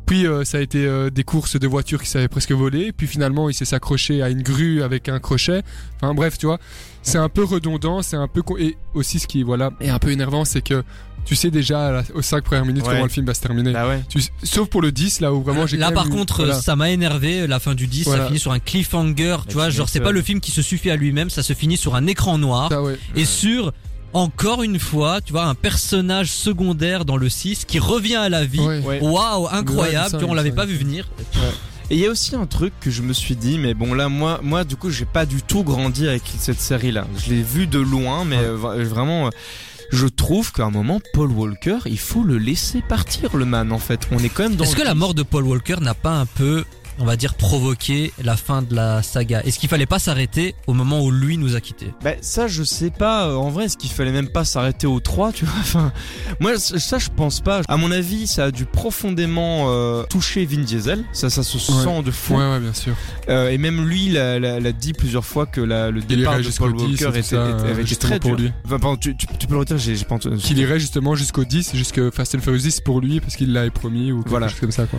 Puis 0.08 0.26
euh, 0.26 0.42
ça 0.42 0.56
a 0.56 0.60
été 0.62 0.86
euh, 0.86 1.10
des 1.10 1.22
courses 1.22 1.60
de 1.60 1.66
voitures 1.66 2.02
qui 2.02 2.08
savaient 2.08 2.28
presque 2.28 2.52
voler. 2.52 2.92
Puis 2.92 3.06
finalement, 3.06 3.50
il 3.50 3.54
s'est 3.54 3.66
s'accroché 3.66 4.22
à 4.22 4.30
une 4.30 4.42
grue 4.42 4.82
avec 4.82 5.10
un 5.10 5.18
crochet. 5.18 5.62
Enfin 5.96 6.14
bref, 6.14 6.38
tu 6.38 6.46
vois, 6.46 6.58
c'est 7.02 7.18
un 7.18 7.28
peu 7.28 7.44
redondant, 7.44 8.00
c'est 8.00 8.16
un 8.16 8.26
peu 8.26 8.42
et 8.58 8.78
aussi 8.94 9.18
ce 9.18 9.26
qui 9.26 9.42
voilà 9.42 9.70
est 9.80 9.90
un 9.90 9.98
peu 9.98 10.10
énervant, 10.10 10.46
c'est 10.46 10.62
que 10.62 10.82
tu 11.28 11.36
sais 11.36 11.50
déjà 11.50 11.92
la- 11.92 12.02
aux 12.14 12.22
5 12.22 12.42
premières 12.42 12.64
minutes 12.64 12.82
Ouais. 12.84 12.92
comment 12.94 13.04
le 13.04 13.10
film 13.10 13.26
va 13.26 13.34
se 13.34 13.40
terminer. 13.42 13.72
Bah 13.72 13.86
ouais. 13.86 14.02
Tu- 14.08 14.20
sauf 14.42 14.66
pour 14.68 14.80
le 14.80 14.90
10 14.92 15.20
là 15.20 15.32
où 15.34 15.42
vraiment 15.42 15.66
j'ai 15.66 15.76
Là 15.76 15.88
quand 15.88 15.94
par 15.94 16.06
même 16.06 16.14
contre 16.16 16.36
voilà. 16.38 16.60
ça 16.60 16.74
m'a 16.74 16.90
énervé 16.90 17.46
la 17.46 17.60
fin 17.60 17.74
du 17.74 17.86
10 17.86 18.04
ça 18.04 18.26
finit 18.26 18.38
sur 18.38 18.52
un 18.52 18.58
cliffhanger 18.58 19.36
tu 19.46 19.52
vois 19.54 19.68
genre 19.70 19.88
c'est 19.88 20.00
pas 20.00 20.10
le 20.12 20.22
film 20.22 20.40
qui 20.40 20.50
se 20.50 20.62
suffit 20.62 20.90
à 20.90 20.96
lui-même 20.96 21.28
ça 21.30 21.42
se 21.42 21.52
finit 21.52 21.76
sur 21.76 21.94
un 21.94 22.06
écran 22.06 22.38
noir 22.38 22.70
Ah 22.72 22.82
ouais. 22.82 22.98
et 23.14 23.24
sur 23.26 23.72
encore 24.14 24.62
une 24.62 24.78
fois 24.78 25.20
tu 25.20 25.32
vois 25.32 25.44
un 25.44 25.54
personnage 25.54 26.30
secondaire 26.32 27.04
dans 27.04 27.18
le 27.18 27.28
6 27.28 27.66
qui 27.66 27.78
revient 27.78 28.16
à 28.16 28.30
la 28.30 28.44
vie. 28.46 28.60
Ouais. 28.60 28.98
waouh 29.02 29.48
incroyable 29.52 30.04
Ouais, 30.06 30.10
ça, 30.10 30.16
tu 30.18 30.24
vois, 30.24 30.32
on 30.32 30.34
l'avait 30.34 30.50
pas 30.52 30.64
vu 30.64 30.76
venir 30.76 31.08
Et 31.90 31.94
il 31.96 32.00
y 32.00 32.06
a 32.06 32.10
aussi 32.10 32.34
un 32.36 32.46
truc 32.46 32.72
que 32.80 32.90
je 32.90 33.00
me 33.02 33.12
suis 33.14 33.34
dit, 33.36 33.58
mais 33.58 33.72
bon 33.74 33.94
là, 33.94 34.08
moi, 34.10 34.40
moi, 34.42 34.64
du 34.64 34.76
coup, 34.76 34.90
j'ai 34.90 35.06
pas 35.06 35.24
du 35.24 35.40
tout 35.42 35.62
grandi 35.64 36.06
avec 36.06 36.22
cette 36.38 36.60
série-là. 36.60 37.06
Je 37.16 37.30
l'ai 37.32 37.42
vu 37.42 37.66
de 37.66 37.78
loin, 37.78 38.26
mais 38.26 38.36
euh, 38.36 38.56
vraiment, 38.56 39.26
euh, 39.28 39.30
je 39.90 40.06
trouve 40.06 40.52
qu'à 40.52 40.64
un 40.64 40.70
moment, 40.70 41.00
Paul 41.12 41.30
Walker, 41.30 41.78
il 41.86 41.98
faut 41.98 42.22
le 42.22 42.38
laisser 42.38 42.82
partir, 42.82 43.36
le 43.36 43.44
man. 43.44 43.72
En 43.72 43.78
fait, 43.78 44.00
on 44.10 44.18
est 44.18 44.28
quand 44.28 44.44
même 44.44 44.56
dans. 44.56 44.64
est-ce 44.64 44.76
que 44.76 44.82
la 44.82 44.94
mort 44.94 45.14
de 45.14 45.22
Paul 45.22 45.44
Walker 45.44 45.76
n'a 45.80 45.94
pas 45.94 46.12
un 46.12 46.26
peu 46.26 46.64
on 46.98 47.04
va 47.04 47.16
dire 47.16 47.34
provoqué 47.34 48.12
la 48.22 48.36
fin 48.36 48.62
de 48.62 48.74
la 48.74 49.02
saga. 49.02 49.42
Est-ce 49.44 49.58
qu'il 49.58 49.68
fallait 49.68 49.86
pas 49.86 49.98
s'arrêter 49.98 50.54
au 50.66 50.74
moment 50.74 51.00
où 51.02 51.10
lui 51.10 51.36
nous 51.38 51.56
a 51.56 51.60
quittés? 51.60 51.92
Bah 52.02 52.12
ça 52.20 52.46
je 52.48 52.62
sais 52.62 52.90
pas 52.90 53.28
euh, 53.28 53.34
en 53.34 53.50
vrai 53.50 53.66
est-ce 53.66 53.76
qu'il 53.76 53.90
fallait 53.90 54.12
même 54.12 54.28
pas 54.28 54.44
s'arrêter 54.44 54.86
au 54.86 55.00
3 55.00 55.32
tu 55.32 55.44
vois? 55.44 55.54
Enfin 55.60 55.92
moi 56.40 56.58
ça 56.58 56.98
je 56.98 57.08
pense 57.14 57.40
pas. 57.40 57.62
À 57.68 57.76
mon 57.76 57.90
avis 57.90 58.26
ça 58.26 58.44
a 58.44 58.50
dû 58.50 58.64
profondément 58.64 59.66
euh, 59.68 60.02
toucher 60.04 60.44
Vin 60.44 60.62
Diesel. 60.62 61.04
Ça 61.12 61.30
ça 61.30 61.42
se 61.42 61.58
sent 61.58 62.02
de 62.04 62.10
fou. 62.10 62.34
Ouais, 62.34 62.50
ouais, 62.50 62.60
bien 62.60 62.74
sûr. 62.74 62.94
Euh, 63.28 63.50
et 63.50 63.58
même 63.58 63.86
lui 63.86 64.08
l'a, 64.08 64.72
dit 64.72 64.92
plusieurs 64.92 65.24
fois 65.24 65.46
que 65.46 65.60
la, 65.60 65.90
le 65.90 66.00
départ 66.00 66.38
de 66.38 66.42
jusqu'au 66.42 66.70
Paul 66.70 66.76
10 66.76 66.82
Walker 67.04 67.18
et 67.18 67.22
tout 67.22 67.34
était, 67.34 67.36
euh, 67.36 67.84
très 67.98 68.20
pour 68.20 68.36
dur. 68.36 68.46
lui. 68.46 68.52
Enfin, 68.64 68.78
pardon, 68.78 68.96
tu, 68.96 69.16
tu, 69.16 69.26
tu 69.38 69.46
peux 69.46 69.54
le 69.54 69.60
redire 69.60 69.78
j'ai, 69.78 69.96
pas 70.04 70.16
entendu. 70.16 70.36
Qu'il 70.38 70.58
irait 70.58 70.80
justement 70.80 71.14
jusqu'au 71.14 71.44
10, 71.44 71.74
jusque 71.74 72.10
Fast 72.10 72.34
and 72.34 72.40
Furious 72.40 72.60
10 72.62 72.80
pour 72.80 73.00
lui, 73.00 73.20
parce 73.20 73.36
qu'il 73.36 73.52
l'avait 73.52 73.70
promis, 73.70 74.12
ou 74.12 74.18
quelque 74.18 74.28
Voilà. 74.30 74.48
chose 74.48 74.60
comme 74.60 74.72
ça, 74.72 74.86
quoi. 74.86 74.98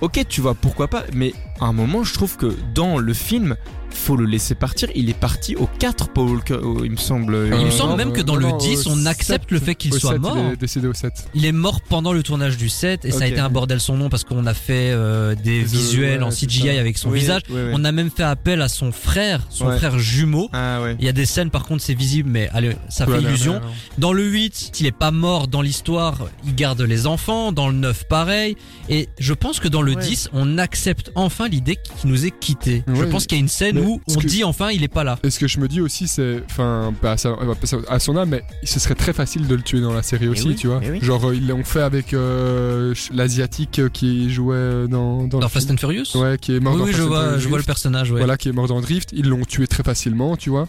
ok 0.00 0.24
tu 0.28 0.40
vois 0.40 0.54
pourquoi 0.54 0.88
pas 0.88 1.04
mais 1.14 1.31
à 1.60 1.66
un 1.66 1.72
moment 1.72 2.04
je 2.04 2.14
trouve 2.14 2.36
que 2.36 2.54
dans 2.74 2.98
le 2.98 3.14
film 3.14 3.56
faut 3.94 4.16
le 4.16 4.24
laisser 4.26 4.54
partir 4.54 4.88
il 4.94 5.08
est 5.10 5.18
parti 5.18 5.56
au 5.56 5.68
4 5.78 6.08
Paul 6.10 6.40
oh, 6.62 6.80
il 6.84 6.90
me 6.92 6.96
semble 6.96 7.34
il 7.46 7.50
me 7.50 7.54
Euh, 7.66 7.70
semble 7.70 7.90
non, 7.92 7.96
même 7.96 8.12
que 8.12 8.20
dans 8.20 8.34
non, 8.34 8.40
le 8.40 8.48
non, 8.48 8.56
10 8.58 8.86
au 8.86 8.90
on 8.92 9.06
accepte 9.06 9.50
le 9.50 9.58
7, 9.58 9.64
fait 9.66 9.74
qu'il 9.74 9.94
soit 9.94 10.12
7, 10.12 10.20
mort 10.20 10.36
Il 10.38 10.52
est 10.52 10.56
décédé 10.56 10.86
au 10.88 10.94
7. 10.94 11.12
Il 11.34 11.44
est 11.46 11.52
mort 11.52 11.80
pendant 11.82 12.12
le 12.12 12.22
tournage 12.22 12.56
du 12.56 12.68
set 12.68 13.04
et 13.04 13.10
ça 13.10 13.24
a 13.24 13.26
été 13.26 13.40
un 13.40 13.48
bordel 13.48 13.80
son 13.80 13.96
nom 13.96 14.08
parce 14.08 14.24
qu'on 14.24 14.46
a 14.46 14.54
fait 14.54 14.90
euh, 14.92 15.34
des 15.34 15.60
visuels 15.62 16.20
ouais, 16.20 16.26
en 16.26 16.30
CGI 16.30 16.70
avec 16.70 16.98
son 16.98 17.10
Oui, 17.10 17.20
visage. 17.20 17.42
On 17.50 17.84
a 17.84 17.92
même 17.92 18.10
fait 18.10 18.22
appel 18.24 18.60
à 18.62 18.68
son 18.68 18.92
frère, 18.92 19.40
son 19.50 19.66
Ouais. 19.66 19.78
frère 19.78 19.98
jumeau. 19.98 20.48
ah 20.52 20.82
ouais 20.82 20.96
Il 20.98 21.04
y 21.04 21.08
a 21.08 21.12
des 21.12 21.26
scènes 21.26 21.50
par 21.50 21.64
contre 21.64 21.82
c'est 21.82 21.94
visible 21.94 22.28
mais 22.30 22.48
allez 22.52 22.76
ça 22.88 23.06
fait 23.06 23.20
illusion. 23.20 23.60
Dans 23.98 24.12
le 24.12 24.24
8, 24.24 24.72
il 24.80 24.86
est 24.86 24.92
pas 24.96 25.10
mort 25.10 25.48
dans 25.48 25.62
l'histoire, 25.62 26.26
il 26.44 26.54
garde 26.54 26.80
les 26.82 27.06
enfants. 27.06 27.52
Dans 27.52 27.68
le 27.68 27.74
9 27.74 28.04
pareil. 28.08 28.56
Et 28.88 29.08
je 29.18 29.32
pense 29.34 29.60
que 29.60 29.68
dans 29.68 29.82
le 29.82 29.92
Ouais. 29.94 30.02
10 30.02 30.30
on 30.32 30.58
accepte 30.58 31.10
enfin 31.14 31.48
l'idée 31.48 31.76
qu'il 32.00 32.10
nous 32.10 32.24
ait 32.26 32.30
quitté. 32.32 32.82
Je 32.94 33.04
pense 33.04 33.26
qu'il 33.26 33.36
y 33.36 33.40
a 33.40 33.42
une 33.42 33.48
scène 33.48 33.78
où 33.82 34.00
ce 34.06 34.16
on 34.16 34.20
que- 34.20 34.26
dit 34.26 34.44
enfin 34.44 34.70
il 34.70 34.82
est 34.82 34.88
pas 34.88 35.04
là. 35.04 35.18
Et 35.24 35.30
ce 35.30 35.38
que 35.38 35.46
je 35.48 35.58
me 35.60 35.68
dis 35.68 35.80
aussi, 35.80 36.08
c'est, 36.08 36.42
enfin, 36.50 36.92
bah, 37.02 37.16
euh, 37.24 37.54
à 37.88 37.98
son 37.98 38.16
âme, 38.16 38.30
mais 38.30 38.42
ce 38.64 38.80
serait 38.80 38.94
très 38.94 39.12
facile 39.12 39.46
de 39.46 39.54
le 39.54 39.62
tuer 39.62 39.80
dans 39.80 39.92
la 39.92 40.02
série 40.02 40.28
aussi, 40.28 40.48
oui, 40.48 40.56
tu 40.56 40.66
vois. 40.68 40.80
eh 40.82 40.90
oui. 40.90 40.98
Genre, 41.02 41.28
euh, 41.28 41.34
ils 41.34 41.46
l'ont 41.46 41.64
fait 41.64 41.82
avec 41.82 42.14
euh, 42.14 42.94
l'asiatique 43.12 43.78
euh, 43.78 43.88
qui 43.88 44.32
jouait 44.32 44.54
euh, 44.56 44.86
dans, 44.86 45.26
dans, 45.26 45.46
Fast 45.48 45.70
and 45.70 45.76
Furious? 45.76 46.16
Ouais, 46.16 46.38
qui 46.38 46.56
est 46.56 46.60
mort 46.60 46.74
Oui, 46.74 46.80
dans 46.80 46.84
oui, 46.86 46.92
je 46.94 47.02
and 47.02 47.06
vois, 47.08 47.22
Furious 47.24 47.40
je 47.40 47.48
vois 47.48 47.58
le 47.58 47.64
personnage. 47.64 48.10
Ouais. 48.10 48.18
Voilà, 48.18 48.36
qui 48.36 48.48
est 48.48 48.52
mort 48.52 48.68
dans 48.68 48.80
Drift. 48.80 49.10
Ils 49.12 49.28
l'ont 49.28 49.44
tué 49.44 49.66
très 49.66 49.82
facilement, 49.82 50.36
tu 50.36 50.50
vois. 50.50 50.68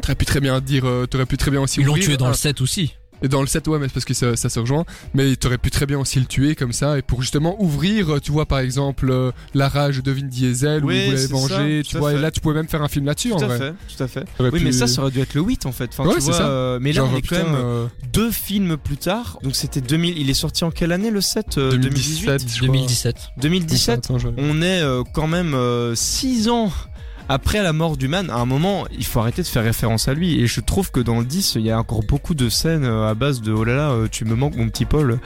T'aurais 0.00 0.14
pu 0.14 0.24
très 0.24 0.40
bien 0.40 0.60
dire, 0.60 0.84
euh, 0.86 1.06
t'aurais 1.06 1.26
pu 1.26 1.36
très 1.36 1.50
bien 1.50 1.60
aussi 1.60 1.80
Ils 1.80 1.86
l'ont 1.86 1.94
tué 1.94 2.16
dans 2.16 2.28
le 2.28 2.34
7 2.34 2.60
aussi. 2.60 2.94
Et 3.22 3.28
dans 3.28 3.40
le 3.40 3.46
7, 3.46 3.68
ouais, 3.68 3.78
mais 3.78 3.86
c'est 3.88 3.94
parce 3.94 4.04
que 4.04 4.14
ça, 4.14 4.36
ça 4.36 4.48
se 4.48 4.58
rejoint. 4.60 4.84
Mais 5.14 5.34
t'aurais 5.36 5.58
pu 5.58 5.70
très 5.70 5.86
bien 5.86 5.98
aussi 5.98 6.18
le 6.20 6.26
tuer 6.26 6.54
comme 6.54 6.72
ça. 6.72 6.98
Et 6.98 7.02
pour 7.02 7.20
justement 7.22 7.56
ouvrir, 7.62 8.14
euh, 8.14 8.20
tu 8.20 8.32
vois, 8.32 8.46
par 8.46 8.58
exemple, 8.58 9.10
euh, 9.10 9.30
la 9.54 9.68
rage 9.68 10.02
de 10.02 10.10
Vin 10.12 10.22
Diesel, 10.26 10.84
où 10.84 10.90
il 10.90 11.04
voulait 11.06 11.16
ça, 11.16 11.32
venger, 11.32 11.82
tu 11.84 11.98
vois. 11.98 12.10
fait. 12.12 12.16
Et 12.18 12.20
là, 12.20 12.30
tu 12.30 12.40
pouvais 12.40 12.54
même 12.54 12.68
faire 12.68 12.82
un 12.82 12.88
film 12.88 13.06
là-dessus, 13.06 13.32
en 13.32 13.36
tout 13.36 13.44
à 13.44 13.48
vrai. 13.48 13.58
fait 13.58 13.74
tout 13.96 14.02
à 14.02 14.08
fait 14.08 14.24
oui 14.40 14.50
pu- 14.50 14.64
mais 14.64 14.72
ça 14.72 14.86
ça 14.86 15.02
aurait 15.02 15.10
dû 15.10 15.20
être 15.20 15.34
le 15.34 15.40
8 15.42 15.66
en 15.66 15.72
fait 15.72 15.90
enfin, 15.92 16.08
Ouais, 16.08 16.14
tu 16.16 16.20
vois, 16.22 16.32
ça. 16.34 16.46
euh, 16.48 16.78
mais 16.80 16.90
là 16.92 17.02
Genre, 17.02 17.10
on 17.12 17.16
est 17.16 17.20
putain, 17.22 17.40
quand 17.42 17.44
même 17.52 17.60
euh, 17.64 17.86
deux 18.12 18.30
films 18.30 18.76
plus 18.76 18.96
tard 18.96 19.38
donc 19.42 19.54
c'était 19.56 19.80
2000 19.80 20.18
il 20.18 20.28
est 20.30 20.34
sorti 20.34 20.64
en 20.64 20.70
quelle 20.70 20.92
année 20.92 21.10
le 21.10 21.20
7 21.20 21.58
euh, 21.58 21.70
2018 21.72 22.26
2017, 22.26 22.48
je 22.50 22.56
crois. 22.56 22.66
2017. 22.66 23.16
2017 23.40 23.98
Attends, 23.98 24.18
je- 24.18 24.28
on 24.36 24.62
est 24.62 24.82
quand 25.12 25.26
même 25.28 25.56
6 25.94 26.48
ans 26.48 26.70
après 27.32 27.62
la 27.62 27.72
mort 27.72 27.96
du 27.96 28.08
man, 28.08 28.28
à 28.30 28.36
un 28.36 28.44
moment, 28.44 28.84
il 28.96 29.04
faut 29.06 29.20
arrêter 29.20 29.42
de 29.42 29.46
faire 29.46 29.64
référence 29.64 30.06
à 30.06 30.14
lui. 30.14 30.40
Et 30.40 30.46
je 30.46 30.60
trouve 30.60 30.90
que 30.90 31.00
dans 31.00 31.18
le 31.18 31.24
10, 31.24 31.54
il 31.56 31.62
y 31.62 31.70
a 31.70 31.78
encore 31.78 32.02
beaucoup 32.02 32.34
de 32.34 32.48
scènes 32.48 32.84
euh, 32.84 33.08
à 33.08 33.14
base 33.14 33.40
de 33.40 33.52
oh 33.52 33.64
là 33.64 33.74
là, 33.74 33.90
euh, 33.90 34.08
tu 34.10 34.24
me 34.24 34.34
manques 34.34 34.56
mon 34.56 34.68
petit 34.68 34.84
Paul. 34.84 35.18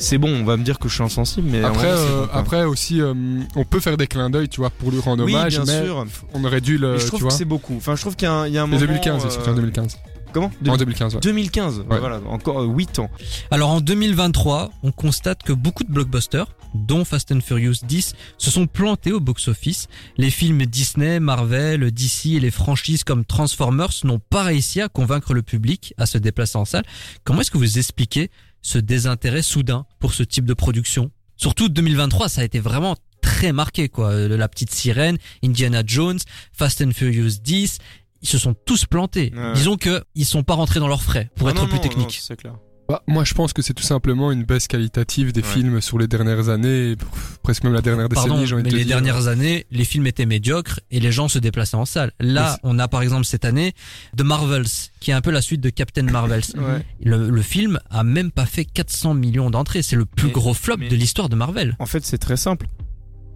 c'est 0.00 0.18
bon, 0.18 0.28
on 0.32 0.44
va 0.44 0.56
me 0.56 0.62
dire 0.64 0.78
que 0.78 0.88
je 0.88 0.94
suis 0.94 1.02
insensible, 1.02 1.48
mais 1.50 1.62
Après, 1.62 1.92
vrai, 1.92 1.98
euh, 1.98 2.26
bon, 2.26 2.28
après 2.32 2.64
aussi, 2.64 3.00
euh, 3.02 3.12
on 3.56 3.64
peut 3.64 3.80
faire 3.80 3.96
des 3.96 4.06
clins 4.06 4.30
d'œil, 4.30 4.48
tu 4.48 4.60
vois, 4.60 4.70
pour 4.70 4.90
lui 4.90 5.00
rendre 5.00 5.24
oui, 5.24 5.34
hommage, 5.34 5.60
bien 5.60 5.64
mais 5.66 5.84
sûr. 5.84 6.06
on 6.34 6.44
aurait 6.44 6.60
dû 6.60 6.78
le, 6.78 6.92
Mais 6.94 6.98
je 7.00 7.06
trouve 7.06 7.26
que 7.26 7.32
c'est 7.32 7.44
beaucoup. 7.44 7.74
Enfin, 7.76 7.96
je 7.96 8.00
trouve 8.00 8.16
qu'il 8.16 8.26
y 8.26 8.30
a 8.30 8.34
un, 8.34 8.46
il 8.46 8.54
y 8.54 8.58
a 8.58 8.62
un 8.62 8.66
Et 8.66 8.68
moment. 8.68 8.80
2015, 8.80 9.20
c'est 9.20 9.26
euh, 9.26 9.30
sorti 9.30 9.50
en 9.50 9.54
2015. 9.54 9.98
Comment 10.32 10.50
En 10.68 10.76
2015, 10.76 11.14
ouais. 11.14 11.20
2015. 11.20 11.78
Ouais. 11.80 11.98
Voilà, 11.98 12.20
encore 12.28 12.62
8 12.62 12.98
ans. 13.00 13.10
Alors 13.50 13.70
en 13.70 13.80
2023, 13.80 14.70
on 14.82 14.92
constate 14.92 15.42
que 15.42 15.52
beaucoup 15.52 15.84
de 15.84 15.92
blockbusters, 15.92 16.46
dont 16.74 17.04
Fast 17.04 17.32
and 17.32 17.40
Furious 17.40 17.74
10, 17.82 18.14
se 18.38 18.50
sont 18.50 18.66
plantés 18.66 19.12
au 19.12 19.20
box-office. 19.20 19.88
Les 20.16 20.30
films 20.30 20.64
Disney, 20.66 21.20
Marvel, 21.20 21.90
DC 21.90 22.26
et 22.26 22.40
les 22.40 22.50
franchises 22.50 23.04
comme 23.04 23.24
Transformers 23.24 23.90
n'ont 24.04 24.20
pas 24.20 24.44
réussi 24.44 24.80
à 24.80 24.88
convaincre 24.88 25.34
le 25.34 25.42
public 25.42 25.94
à 25.98 26.06
se 26.06 26.18
déplacer 26.18 26.58
en 26.58 26.64
salle. 26.64 26.84
Comment 27.24 27.40
est-ce 27.40 27.50
que 27.50 27.58
vous 27.58 27.78
expliquez 27.78 28.30
ce 28.62 28.78
désintérêt 28.78 29.42
soudain 29.42 29.86
pour 29.98 30.14
ce 30.14 30.22
type 30.22 30.44
de 30.44 30.54
production? 30.54 31.10
Surtout 31.36 31.68
2023, 31.68 32.28
ça 32.28 32.42
a 32.42 32.44
été 32.44 32.60
vraiment 32.60 32.96
très 33.22 33.52
marqué 33.52 33.88
quoi. 33.88 34.10
Euh, 34.10 34.36
La 34.36 34.48
petite 34.48 34.70
sirène, 34.72 35.16
Indiana 35.44 35.82
Jones, 35.84 36.18
Fast 36.52 36.82
and 36.82 36.92
Furious 36.92 37.38
10, 37.42 37.78
ils 38.22 38.28
se 38.28 38.38
sont 38.38 38.54
tous 38.66 38.86
plantés. 38.86 39.32
Ouais. 39.34 39.52
Disons 39.54 39.76
que 39.76 40.02
ils 40.14 40.24
sont 40.26 40.42
pas 40.42 40.54
rentrés 40.54 40.80
dans 40.80 40.88
leurs 40.88 41.02
frais 41.02 41.30
pour 41.36 41.48
Ah 41.48 41.50
être 41.52 41.62
non, 41.62 41.66
plus 41.68 41.76
non, 41.76 41.82
technique. 41.82 42.06
non, 42.08 42.14
c'est 42.26 42.36
clair. 42.36 42.54
Bah, 42.88 43.04
moi, 43.06 43.22
je 43.22 43.34
pense 43.34 43.52
que 43.52 43.62
c'est 43.62 43.72
tout 43.72 43.84
simplement 43.84 44.32
une 44.32 44.42
baisse 44.42 44.66
qualitative 44.66 45.30
des 45.32 45.42
Ouais. 45.42 45.46
films 45.46 45.80
sur 45.80 45.96
les 45.96 46.08
dernières 46.08 46.48
années, 46.48 46.96
pff, 46.96 47.38
presque 47.40 47.62
même 47.62 47.72
la 47.72 47.82
dernière 47.82 48.08
décennie, 48.08 48.28
Pardon, 48.30 48.44
j'ai 48.44 48.54
envie 48.56 48.64
mais 48.64 48.70
de 48.70 48.74
te 48.74 48.78
les 48.80 48.84
dire. 48.84 49.00
dernières 49.00 49.28
années, 49.28 49.64
les 49.70 49.84
films 49.84 50.08
étaient 50.08 50.26
médiocres 50.26 50.80
et 50.90 50.98
les 50.98 51.12
gens 51.12 51.28
se 51.28 51.38
déplaçaient 51.38 51.76
en 51.76 51.84
salle. 51.84 52.10
Là, 52.18 52.58
on 52.64 52.80
a 52.80 52.88
par 52.88 53.02
exemple 53.02 53.26
cette 53.26 53.44
année 53.44 53.74
The 54.16 54.22
Marvels, 54.22 54.66
qui 54.98 55.12
est 55.12 55.14
un 55.14 55.20
peu 55.20 55.30
la 55.30 55.40
suite 55.40 55.60
de 55.60 55.70
Captain 55.70 56.02
Marvels. 56.02 56.42
Ouais. 56.56 56.84
Le, 57.00 57.30
le 57.30 57.42
film 57.42 57.78
a 57.90 58.02
même 58.02 58.32
pas 58.32 58.44
fait 58.44 58.64
400 58.64 59.14
millions 59.14 59.50
d'entrées. 59.50 59.82
C'est 59.82 59.94
le 59.94 60.04
plus 60.04 60.26
Mais- 60.26 60.32
gros 60.32 60.52
flop 60.52 60.78
mais- 60.78 60.88
de 60.88 60.96
l'histoire 60.96 61.28
de 61.28 61.36
Marvel. 61.36 61.76
En 61.78 61.86
fait, 61.86 62.04
c'est 62.04 62.18
très 62.18 62.36
simple. 62.36 62.66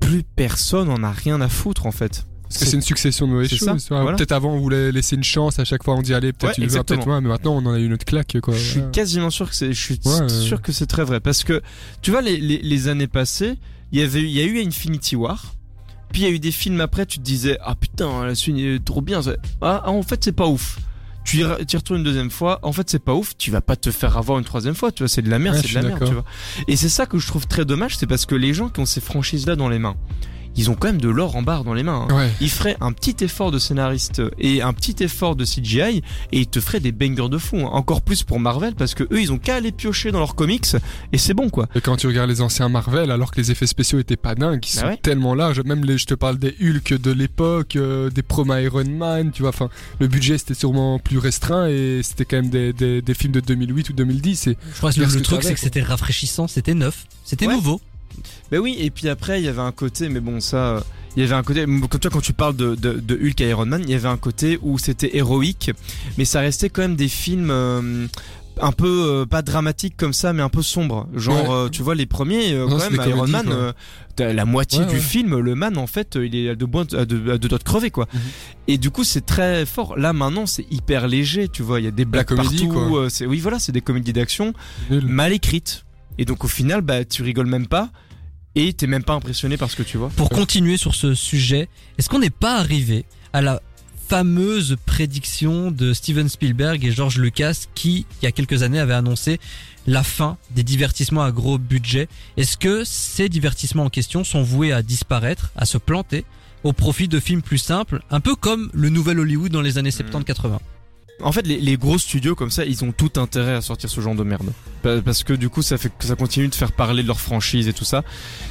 Plus 0.00 0.24
personne 0.24 0.90
en 0.90 1.04
a 1.04 1.12
rien 1.12 1.40
à 1.40 1.48
foutre, 1.48 1.86
en 1.86 1.92
fait. 1.92 2.26
Parce 2.54 2.64
que 2.64 2.70
c'est 2.70 2.76
une 2.76 2.82
succession 2.82 3.26
de 3.26 3.32
mauvaises 3.32 3.52
choses. 3.54 3.86
voilà. 3.90 4.16
Peut-être 4.16 4.32
avant, 4.32 4.52
on 4.54 4.58
voulait 4.60 4.92
laisser 4.92 5.16
une 5.16 5.24
chance. 5.24 5.58
À 5.58 5.64
chaque 5.64 5.82
fois, 5.82 5.94
on 5.96 6.02
dit 6.02 6.14
allez, 6.14 6.32
peut-être 6.32 6.56
Ouais, 6.58 6.64
une 6.64 6.70
vingt, 6.70 6.84
peut-être 6.84 7.06
moins. 7.06 7.20
Mais 7.20 7.28
maintenant, 7.28 7.54
on 7.54 7.66
en 7.66 7.74
a 7.74 7.78
eu 7.78 7.86
une 7.86 7.92
autre 7.92 8.04
claque, 8.04 8.38
quoi. 8.40 8.54
Je 8.54 8.58
suis 8.62 8.82
quasiment 8.92 9.30
sûr 9.30 9.48
que 9.50 9.54
c'est, 9.56 9.72
je 9.72 9.80
suis 9.80 9.98
Ouais, 10.04 10.20
ouais. 10.22 10.28
sûr 10.28 10.62
que 10.62 10.72
c'est 10.72 10.86
très 10.86 11.04
vrai. 11.04 11.20
Parce 11.20 11.44
que, 11.44 11.60
tu 12.02 12.10
vois, 12.10 12.22
les, 12.22 12.36
les, 12.38 12.58
les 12.58 12.88
années 12.88 13.06
passées, 13.08 13.54
il 13.92 14.00
y 14.00 14.02
avait, 14.02 14.22
il 14.22 14.30
y 14.30 14.40
a 14.40 14.44
eu 14.44 14.62
Infinity 14.64 15.16
War. 15.16 15.54
Puis 16.12 16.22
il 16.22 16.24
y 16.28 16.28
a 16.28 16.30
eu 16.32 16.38
des 16.38 16.52
films 16.52 16.80
après, 16.80 17.06
tu 17.06 17.18
te 17.18 17.24
disais, 17.24 17.58
ah 17.62 17.74
putain, 17.74 18.24
la 18.24 18.34
suite 18.36 18.56
est 18.58 18.84
trop 18.84 19.00
bien. 19.02 19.20
Ah, 19.60 19.82
ah, 19.84 19.90
en 19.90 20.02
fait, 20.02 20.22
c'est 20.22 20.32
pas 20.32 20.46
ouf. 20.46 20.78
Tu 21.24 21.38
y, 21.38 21.40
re- 21.42 21.64
tu 21.66 21.74
y 21.74 21.76
retournes 21.78 21.98
une 22.00 22.04
deuxième 22.04 22.30
fois, 22.30 22.60
en 22.62 22.72
fait, 22.72 22.88
c'est 22.88 23.02
pas 23.02 23.14
ouf. 23.14 23.36
Tu 23.36 23.50
vas 23.50 23.62
pas 23.62 23.74
te 23.76 23.90
faire 23.90 24.16
avoir 24.16 24.38
une 24.38 24.44
troisième 24.44 24.74
fois, 24.74 24.92
tu 24.92 25.02
vois, 25.02 25.08
c'est 25.08 25.22
de 25.22 25.30
la 25.30 25.38
merde, 25.38 25.56
c'est 25.60 25.70
de 25.70 25.74
la 25.74 25.80
merde, 25.82 25.94
d'accord. 25.94 26.08
tu 26.08 26.14
vois. 26.14 26.24
Et 26.68 26.76
c'est 26.76 26.90
ça 26.90 27.06
que 27.06 27.18
je 27.18 27.26
trouve 27.26 27.46
très 27.48 27.64
dommage, 27.64 27.96
c'est 27.96 28.06
parce 28.06 28.26
que 28.26 28.34
les 28.34 28.52
gens 28.54 28.68
qui 28.68 28.78
ont 28.80 28.86
ces 28.86 29.00
franchises-là 29.00 29.56
dans 29.56 29.68
les 29.70 29.78
mains, 29.78 29.96
ils 30.56 30.70
ont 30.70 30.74
quand 30.74 30.88
même 30.88 31.00
de 31.00 31.08
l'or 31.08 31.36
en 31.36 31.42
barre 31.42 31.64
dans 31.64 31.74
les 31.74 31.82
mains. 31.82 32.06
hein. 32.08 32.14
Ouais. 32.16 32.30
Ils 32.40 32.50
feraient 32.50 32.76
un 32.80 32.92
petit 32.92 33.16
effort 33.24 33.50
de 33.50 33.58
scénariste 33.58 34.22
et 34.38 34.62
un 34.62 34.72
petit 34.72 34.96
effort 35.02 35.36
de 35.36 35.44
CGI 35.44 36.02
et 36.32 36.38
ils 36.40 36.46
te 36.46 36.60
feraient 36.60 36.80
des 36.80 36.92
bangers 36.92 37.28
de 37.28 37.38
fou. 37.38 37.56
hein. 37.58 37.70
Encore 37.72 38.02
plus 38.02 38.22
pour 38.22 38.38
Marvel 38.40 38.74
parce 38.74 38.94
que 38.94 39.04
eux 39.04 39.20
ils 39.20 39.32
ont 39.32 39.38
qu'à 39.38 39.56
aller 39.56 39.72
piocher 39.72 40.12
dans 40.12 40.18
leurs 40.20 40.34
comics 40.34 40.66
et 41.12 41.18
c'est 41.18 41.34
bon 41.34 41.50
quoi. 41.50 41.68
Et 41.74 41.80
quand 41.80 41.96
tu 41.96 42.06
regardes 42.06 42.30
les 42.30 42.40
anciens 42.40 42.68
Marvel, 42.68 43.10
alors 43.10 43.30
que 43.30 43.40
les 43.40 43.50
effets 43.50 43.66
spéciaux 43.66 43.98
étaient 43.98 44.16
pas 44.16 44.34
dingues, 44.34 44.64
ils 44.66 44.74
Bah 44.76 44.80
sont 44.82 44.86
ouais. 44.88 44.96
tellement 45.02 45.34
larges. 45.34 45.60
Même 45.64 45.84
les, 45.84 45.98
je 45.98 46.06
te 46.06 46.14
parle 46.14 46.38
des 46.38 46.54
Hulk 46.60 47.00
de 47.00 47.10
l'époque, 47.10 47.76
euh, 47.76 48.10
des 48.10 48.22
promo 48.22 48.54
Iron 48.56 48.84
Man, 48.88 49.30
tu 49.32 49.42
vois. 49.42 49.48
Enfin, 49.50 49.68
le 50.00 50.06
budget 50.08 50.38
c'était 50.38 50.54
sûrement 50.54 50.98
plus 50.98 51.18
restreint 51.18 51.66
et 51.68 52.00
c'était 52.02 52.24
quand 52.24 52.36
même 52.36 52.50
des, 52.50 52.72
des, 52.72 53.02
des 53.02 53.14
films 53.14 53.32
de 53.32 53.40
2008 53.40 53.90
ou 53.90 53.92
2010. 53.92 54.46
Et 54.48 54.56
Je 54.72 54.76
crois 54.78 54.92
que 54.92 55.00
le, 55.00 55.20
truc, 55.22 55.42
c'est 55.42 55.54
que 55.54 55.60
c'était 55.60 55.82
rafraîchissant, 55.82 56.46
c'était 56.48 56.74
neuf, 56.74 57.06
c'était 57.24 57.46
Ouais. 57.46 57.54
nouveau. 57.54 57.80
Bah 58.50 58.58
oui 58.58 58.76
et 58.78 58.90
puis 58.90 59.08
après 59.08 59.40
il 59.40 59.44
y 59.44 59.48
avait 59.48 59.60
un 59.60 59.72
côté 59.72 60.08
mais 60.08 60.20
bon 60.20 60.40
ça 60.40 60.82
il 61.16 61.22
y 61.22 61.26
avait 61.26 61.34
un 61.34 61.42
côté 61.42 61.64
comme 61.64 61.88
toi 61.88 62.10
quand 62.10 62.20
tu 62.20 62.32
parles 62.32 62.56
de, 62.56 62.74
de, 62.74 62.92
de 62.94 63.14
Hulk 63.14 63.40
et 63.40 63.48
Iron 63.50 63.66
Man 63.66 63.82
il 63.84 63.90
y 63.90 63.94
avait 63.94 64.08
un 64.08 64.16
côté 64.16 64.58
où 64.62 64.78
c'était 64.78 65.16
héroïque 65.16 65.70
mais 66.18 66.24
ça 66.24 66.40
restait 66.40 66.68
quand 66.70 66.82
même 66.82 66.96
des 66.96 67.08
films 67.08 67.50
euh, 67.50 68.06
un 68.60 68.70
peu 68.72 68.86
euh, 69.22 69.26
pas 69.26 69.42
dramatiques 69.42 69.96
comme 69.96 70.12
ça 70.12 70.32
mais 70.32 70.42
un 70.42 70.48
peu 70.48 70.62
sombres. 70.62 71.08
Genre 71.14 71.34
Ouais. 71.48 71.54
euh, 71.66 71.68
tu 71.68 71.82
vois 71.82 71.94
les 71.96 72.06
premiers 72.06 72.52
euh, 72.52 72.66
Non, 72.68 72.78
quand 72.78 72.90
même 72.90 73.08
Iron 73.08 73.26
Man 73.26 73.72
la 74.18 74.44
moitié 74.44 74.78
Ouais, 74.80 74.86
du 74.86 74.98
film 75.00 75.38
le 75.40 75.54
man 75.56 75.76
en 75.76 75.88
fait 75.88 76.16
il 76.20 76.36
est 76.36 76.54
deux 76.54 76.66
doigts 76.68 76.84
de 76.84 77.62
crever 77.64 77.90
quoi. 77.90 78.06
Mhm. 78.14 78.20
et 78.68 78.78
du 78.78 78.90
coup 78.90 79.02
c'est 79.02 79.26
très 79.26 79.66
fort. 79.66 79.96
Là 79.96 80.12
maintenant 80.12 80.46
c'est 80.46 80.66
hyper 80.70 81.08
léger 81.08 81.48
tu 81.48 81.62
vois. 81.62 81.80
Il 81.80 81.84
y 81.84 81.88
a 81.88 81.90
des 81.90 82.04
blagues 82.04 82.26
comédie, 82.26 82.66
partout 82.68 83.08
c'est 83.08 83.26
oui 83.26 83.40
voilà 83.40 83.58
c'est 83.58 83.72
des 83.72 83.80
comédies 83.80 84.12
d'action 84.12 84.52
mal 84.90 85.32
écrites. 85.32 85.84
Et 86.18 86.24
donc 86.24 86.44
au 86.44 86.48
final 86.48 86.80
bah 86.80 87.04
tu 87.04 87.22
rigoles 87.24 87.48
même 87.48 87.66
pas 87.66 87.90
et 88.54 88.72
t'es 88.72 88.86
même 88.86 89.04
pas 89.04 89.14
impressionné 89.14 89.56
par 89.56 89.70
ce 89.70 89.76
que 89.76 89.82
tu 89.82 89.96
vois. 89.96 90.10
Pour 90.16 90.30
continuer 90.30 90.76
sur 90.76 90.94
ce 90.94 91.14
sujet, 91.14 91.68
est-ce 91.98 92.08
qu'on 92.08 92.18
n'est 92.18 92.30
pas 92.30 92.58
arrivé 92.58 93.04
à 93.32 93.40
la 93.40 93.60
fameuse 94.08 94.76
prédiction 94.84 95.70
de 95.70 95.92
Steven 95.92 96.28
Spielberg 96.28 96.84
et 96.84 96.92
George 96.92 97.18
Lucas 97.18 97.64
qui, 97.74 98.06
il 98.20 98.24
y 98.24 98.28
a 98.28 98.32
quelques 98.32 98.62
années, 98.62 98.78
avait 98.78 98.94
annoncé 98.94 99.40
la 99.86 100.02
fin 100.02 100.36
des 100.54 100.62
divertissements 100.62 101.22
à 101.22 101.32
gros 101.32 101.58
budget? 101.58 102.08
Est-ce 102.36 102.56
que 102.56 102.84
ces 102.84 103.28
divertissements 103.28 103.84
en 103.84 103.90
question 103.90 104.24
sont 104.24 104.42
voués 104.42 104.72
à 104.72 104.82
disparaître, 104.82 105.52
à 105.56 105.64
se 105.64 105.78
planter 105.78 106.24
au 106.62 106.72
profit 106.72 107.08
de 107.08 107.20
films 107.20 107.42
plus 107.42 107.58
simples, 107.58 108.00
un 108.10 108.20
peu 108.20 108.34
comme 108.34 108.70
le 108.72 108.88
nouvel 108.88 109.20
Hollywood 109.20 109.52
dans 109.52 109.60
les 109.60 109.78
années 109.78 109.90
70-80 109.90 110.58
En 111.22 111.30
fait, 111.32 111.46
les, 111.46 111.76
gros 111.76 111.96
studios 111.96 112.34
comme 112.34 112.50
ça, 112.50 112.64
ils 112.64 112.84
ont 112.84 112.90
tout 112.92 113.12
intérêt 113.16 113.54
à 113.54 113.60
sortir 113.60 113.88
ce 113.88 114.00
genre 114.00 114.14
de 114.16 114.24
merde. 114.24 114.50
Pa- 114.82 115.00
Parce 115.00 115.22
que 115.22 115.32
du 115.32 115.48
coup, 115.48 115.62
ça 115.62 115.78
fait 115.78 115.90
ça 116.00 116.16
continue 116.16 116.48
de 116.48 116.54
faire 116.54 116.72
parler 116.72 117.02
de 117.02 117.08
leur 117.08 117.20
franchise 117.20 117.68
et 117.68 117.72
tout 117.72 117.84
ça. 117.84 118.02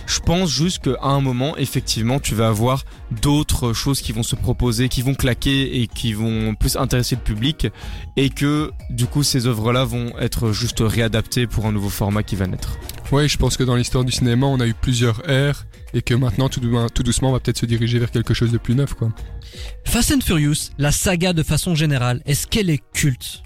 Je 0.07 0.19
pense 0.21 0.49
juste 0.49 0.79
qu'à 0.83 0.97
un 1.03 1.19
moment, 1.19 1.57
effectivement, 1.57 2.19
tu 2.19 2.35
vas 2.35 2.47
avoir 2.47 2.85
d'autres 3.21 3.73
choses 3.73 4.01
qui 4.01 4.11
vont 4.13 4.23
se 4.23 4.35
proposer, 4.35 4.87
qui 4.89 5.01
vont 5.01 5.13
claquer 5.13 5.81
et 5.81 5.87
qui 5.87 6.13
vont 6.13 6.55
plus 6.55 6.77
intéresser 6.77 7.15
le 7.15 7.21
public. 7.21 7.67
Et 8.15 8.29
que 8.29 8.71
du 8.89 9.05
coup, 9.07 9.23
ces 9.23 9.45
œuvres-là 9.45 9.83
vont 9.83 10.17
être 10.19 10.51
juste 10.53 10.79
réadaptées 10.79 11.47
pour 11.47 11.65
un 11.65 11.71
nouveau 11.73 11.89
format 11.89 12.23
qui 12.23 12.35
va 12.37 12.47
naître. 12.47 12.77
Ouais, 13.11 13.27
je 13.27 13.37
pense 13.37 13.57
que 13.57 13.63
dans 13.63 13.75
l'histoire 13.75 14.05
du 14.05 14.11
cinéma, 14.13 14.47
on 14.47 14.59
a 14.61 14.65
eu 14.67 14.73
plusieurs 14.73 15.29
ères 15.29 15.65
et 15.93 16.01
que 16.01 16.15
maintenant, 16.15 16.49
tout, 16.49 16.61
tout 16.93 17.03
doucement, 17.03 17.29
on 17.29 17.33
va 17.33 17.39
peut-être 17.39 17.59
se 17.59 17.67
diriger 17.67 17.99
vers 17.99 18.09
quelque 18.09 18.33
chose 18.33 18.51
de 18.51 18.57
plus 18.57 18.73
neuf, 18.73 18.95
quoi. 18.95 19.09
Fast 19.93 20.11
and 20.11 20.21
Furious, 20.21 20.71
la 20.79 20.91
saga 20.91 21.33
de 21.33 21.43
façon 21.43 21.75
générale, 21.75 22.23
est-ce 22.25 22.47
qu'elle 22.47 22.71
est 22.71 22.81
culte? 22.95 23.43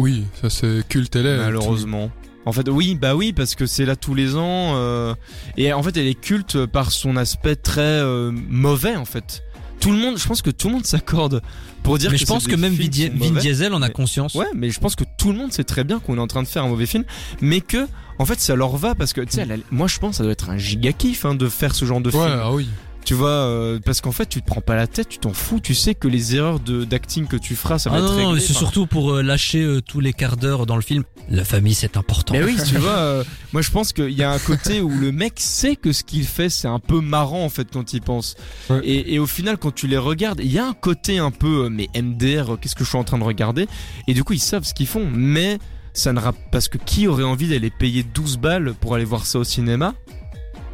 Oui, 0.00 0.24
ça 0.42 0.50
c'est 0.50 0.82
culte, 0.88 1.14
elle 1.14 1.26
est. 1.26 1.36
Malheureusement. 1.36 2.10
En 2.44 2.50
fait, 2.50 2.68
oui, 2.68 2.96
bah 3.00 3.14
oui, 3.14 3.32
parce 3.32 3.54
que 3.54 3.66
c'est 3.66 3.84
là 3.84 3.94
tous 3.94 4.12
les 4.14 4.34
ans. 4.34 4.72
euh, 4.74 5.14
et 5.56 5.72
en 5.72 5.80
fait, 5.84 5.96
elle 5.96 6.08
est 6.08 6.20
culte 6.20 6.66
par 6.66 6.90
son 6.90 7.16
aspect 7.16 7.54
très 7.54 7.82
euh, 7.82 8.32
mauvais, 8.32 8.96
en 8.96 9.04
fait. 9.04 9.44
Tout 9.78 9.92
le 9.92 9.98
monde, 9.98 10.18
je 10.18 10.26
pense 10.26 10.42
que 10.42 10.50
tout 10.50 10.66
le 10.66 10.74
monde 10.74 10.86
s'accorde 10.86 11.40
pour 11.84 11.98
dire 11.98 12.10
Mais 12.10 12.16
que 12.16 12.20
je 12.20 12.26
pense 12.26 12.48
que 12.48 12.56
même 12.56 12.74
Vin. 12.74 13.38
Diesel 13.40 13.72
en 13.72 13.80
a 13.80 13.86
Mais- 13.86 13.92
conscience. 13.92 14.34
Ouais, 14.34 14.46
mais 14.56 14.70
je 14.70 14.80
pense 14.80 14.96
que 14.96 15.04
tout 15.18 15.30
le 15.30 15.38
monde 15.38 15.52
sait 15.52 15.62
très 15.64 15.84
bien 15.84 16.00
qu'on 16.00 16.16
est 16.16 16.20
en 16.20 16.26
train 16.26 16.42
de 16.42 16.48
faire 16.48 16.64
un 16.64 16.68
mauvais 16.68 16.86
film, 16.86 17.04
mais 17.40 17.60
que, 17.60 17.86
en 18.18 18.24
fait, 18.24 18.40
ça 18.40 18.56
leur 18.56 18.76
va 18.76 18.96
parce 18.96 19.12
que, 19.12 19.20
tu 19.20 19.32
sais, 19.36 19.46
moi 19.70 19.86
je 19.86 19.98
pense 20.00 20.10
que 20.12 20.16
ça 20.16 20.22
doit 20.24 20.32
être 20.32 20.50
un 20.50 20.58
giga 20.58 20.92
kiff 20.92 21.24
hein, 21.24 21.36
de 21.36 21.48
faire 21.48 21.76
ce 21.76 21.84
genre 21.84 22.00
de 22.00 22.10
Ouais, 22.10 22.26
film. 22.26 22.40
ah 22.42 22.52
oui. 22.52 22.68
Tu 23.06 23.14
vois, 23.14 23.28
euh, 23.30 23.78
parce 23.84 24.00
qu'en 24.00 24.10
fait, 24.10 24.26
tu 24.28 24.42
te 24.42 24.46
prends 24.46 24.60
pas 24.60 24.74
la 24.74 24.88
tête, 24.88 25.08
tu 25.08 25.18
t'en 25.18 25.32
fous, 25.32 25.60
tu 25.60 25.76
sais 25.76 25.94
que 25.94 26.08
les 26.08 26.34
erreurs 26.34 26.58
de 26.58 26.84
d'acting 26.84 27.28
que 27.28 27.36
tu 27.36 27.54
feras, 27.54 27.78
ça 27.78 27.88
va 27.88 27.96
Ah 27.96 27.98
être 28.00 28.06
non, 28.06 28.10
non, 28.10 28.16
réglé. 28.16 28.34
mais 28.34 28.40
c'est 28.40 28.50
Enfin, 28.50 28.58
surtout 28.58 28.86
pour 28.88 29.12
euh, 29.12 29.22
lâcher 29.22 29.62
euh, 29.62 29.80
tous 29.80 30.00
les 30.00 30.12
quarts 30.12 30.36
d'heure 30.36 30.66
dans 30.66 30.74
le 30.74 30.82
film. 30.82 31.04
La 31.30 31.44
famille, 31.44 31.74
c'est 31.74 31.96
important. 31.96 32.34
Mais 32.34 32.42
oui, 32.42 32.56
tu 32.68 32.76
vois, 32.78 32.90
euh, 32.90 33.22
moi 33.52 33.62
je 33.62 33.70
pense 33.70 33.92
qu'il 33.92 34.10
y 34.10 34.24
a 34.24 34.32
un 34.32 34.40
côté 34.40 34.80
où 34.80 34.88
le 34.90 35.12
mec 35.12 35.34
sait 35.36 35.76
que 35.76 35.92
ce 35.92 36.02
qu'il 36.02 36.24
fait 36.24 36.48
c'est 36.50 36.66
un 36.66 36.80
peu 36.80 37.00
marrant 37.00 37.44
en 37.44 37.48
fait 37.48 37.68
quand 37.72 37.92
il 37.92 38.02
pense. 38.02 38.34
Ouais. 38.70 38.80
Et, 38.82 39.14
et 39.14 39.18
au 39.20 39.26
final 39.26 39.56
quand 39.56 39.72
tu 39.72 39.86
les 39.86 39.98
regardes, 39.98 40.40
il 40.42 40.50
y 40.52 40.58
a 40.58 40.66
un 40.66 40.74
côté 40.74 41.18
un 41.18 41.30
peu 41.30 41.66
euh, 41.66 41.68
mais 41.70 41.88
MDR, 41.94 42.58
qu'est-ce 42.60 42.74
que 42.74 42.82
je 42.82 42.88
suis 42.88 42.98
en 42.98 43.04
train 43.04 43.18
de 43.18 43.24
regarder? 43.24 43.68
Et 44.08 44.14
du 44.14 44.24
coup 44.24 44.32
ils 44.32 44.40
savent 44.40 44.64
ce 44.64 44.74
qu'ils 44.74 44.88
font, 44.88 45.06
mais 45.12 45.58
ça 45.92 46.12
ne 46.12 46.18
rappe 46.18 46.36
parce 46.50 46.66
que 46.66 46.76
qui 46.78 47.06
aurait 47.06 47.22
envie 47.22 47.48
d'aller 47.48 47.70
payer 47.70 48.02
12 48.02 48.38
balles 48.38 48.74
pour 48.80 48.96
aller 48.96 49.04
voir 49.04 49.26
ça 49.26 49.38
au 49.38 49.44
cinéma? 49.44 49.94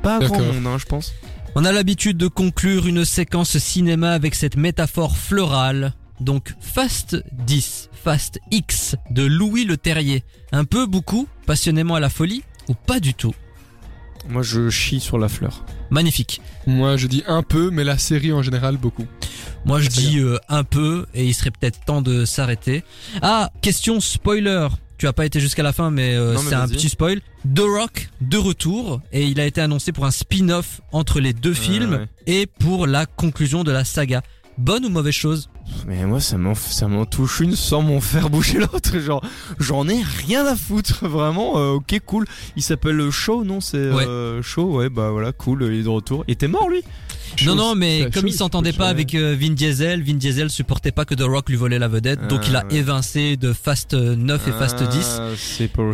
Pas 0.02 0.18
grand 0.18 0.38
monde, 0.40 0.66
hein, 0.66 0.78
je 0.78 0.86
pense. 0.86 1.12
On 1.54 1.66
a 1.66 1.72
l'habitude 1.72 2.16
de 2.16 2.28
conclure 2.28 2.86
une 2.86 3.04
séquence 3.04 3.58
cinéma 3.58 4.12
avec 4.12 4.34
cette 4.34 4.56
métaphore 4.56 5.18
florale. 5.18 5.92
Donc 6.18 6.54
Fast 6.60 7.22
10, 7.44 7.90
Fast 7.92 8.40
X 8.50 8.96
de 9.10 9.22
Louis 9.24 9.66
Le 9.66 9.76
Terrier. 9.76 10.24
Un 10.52 10.64
peu, 10.64 10.86
beaucoup, 10.86 11.28
passionnément 11.44 11.94
à 11.94 12.00
la 12.00 12.08
folie 12.08 12.42
ou 12.68 12.74
pas 12.74 13.00
du 13.00 13.12
tout? 13.12 13.34
Moi 14.30 14.42
je 14.42 14.70
chie 14.70 15.00
sur 15.00 15.18
la 15.18 15.28
fleur. 15.28 15.62
Magnifique. 15.90 16.40
Moi, 16.66 16.96
je 16.96 17.06
dis 17.06 17.22
un 17.26 17.42
peu, 17.42 17.70
mais 17.70 17.84
la 17.84 17.98
série 17.98 18.32
en 18.32 18.40
général, 18.40 18.78
beaucoup. 18.78 19.06
Moi 19.66 19.80
je 19.80 19.88
dis 19.88 20.20
euh, 20.20 20.38
un 20.48 20.64
peu 20.64 21.06
et 21.12 21.26
il 21.26 21.34
serait 21.34 21.50
peut-être 21.50 21.84
temps 21.84 22.00
de 22.00 22.24
s'arrêter. 22.24 22.82
Ah, 23.20 23.50
question 23.60 24.00
spoiler. 24.00 24.68
Tu 25.02 25.08
as 25.08 25.12
pas 25.12 25.26
été 25.26 25.40
jusqu'à 25.40 25.64
la 25.64 25.72
fin 25.72 25.90
mais, 25.90 26.14
euh, 26.14 26.34
mais 26.34 26.48
c'est 26.48 26.54
un 26.54 26.68
petit 26.68 26.88
spoil. 26.88 27.20
The 27.52 27.58
Rock 27.58 28.08
de 28.20 28.38
retour 28.38 29.00
et 29.10 29.24
il 29.24 29.40
a 29.40 29.46
été 29.46 29.60
annoncé 29.60 29.90
pour 29.90 30.06
un 30.06 30.12
spin-off 30.12 30.80
entre 30.92 31.18
les 31.18 31.32
deux 31.32 31.54
films 31.54 31.94
ouais. 31.94 32.08
et 32.28 32.46
pour 32.46 32.86
la 32.86 33.06
conclusion 33.06 33.64
de 33.64 33.72
la 33.72 33.84
saga. 33.84 34.22
Bonne 34.58 34.84
ou 34.84 34.90
mauvaise 34.90 35.12
chose? 35.12 35.50
Mais 35.88 36.04
moi, 36.04 36.20
ça 36.20 36.38
m'en, 36.38 36.54
ça 36.54 36.86
m'en 36.86 37.04
touche 37.04 37.40
une 37.40 37.56
sans 37.56 37.82
m'en 37.82 38.00
faire 38.00 38.30
bouger 38.30 38.58
l'autre. 38.60 38.96
Genre, 39.00 39.24
j'en 39.58 39.88
ai 39.88 40.00
rien 40.02 40.46
à 40.46 40.54
foutre. 40.54 41.04
Vraiment, 41.08 41.58
euh, 41.58 41.70
ok, 41.72 41.98
cool. 42.06 42.26
Il 42.54 42.62
s'appelle 42.62 43.10
Shaw, 43.10 43.42
non 43.42 43.60
C'est 43.60 43.90
Ouais. 43.90 44.06
euh, 44.06 44.40
Shaw, 44.40 44.70
ouais, 44.76 44.88
bah 44.88 45.10
voilà, 45.10 45.32
cool. 45.32 45.64
Il 45.64 45.80
est 45.80 45.82
de 45.82 45.88
retour. 45.88 46.22
Il 46.28 46.32
était 46.32 46.46
mort, 46.46 46.68
lui? 46.68 46.82
Non, 47.40 47.46
Chose- 47.52 47.56
non, 47.56 47.74
mais 47.74 48.08
comme 48.12 48.28
il 48.28 48.34
s'entendait 48.34 48.72
pas 48.72 48.88
avec 48.88 49.14
euh, 49.14 49.34
Vin 49.38 49.50
Diesel, 49.50 50.02
Vin 50.02 50.14
Diesel 50.14 50.50
supportait 50.50 50.92
pas 50.92 51.04
que 51.04 51.14
The 51.14 51.22
Rock 51.22 51.48
lui 51.48 51.56
volait 51.56 51.78
la 51.78 51.88
vedette, 51.88 52.26
donc 52.28 52.40
Ah, 52.44 52.46
il 52.48 52.56
a 52.56 52.64
ouais. 52.66 52.74
évincé 52.76 53.36
de 53.36 53.52
Fast 53.52 53.94
9 53.94 54.48
et 54.48 54.52
Fast 54.52 54.82
10. 54.82 55.18
Ah, 55.20 55.28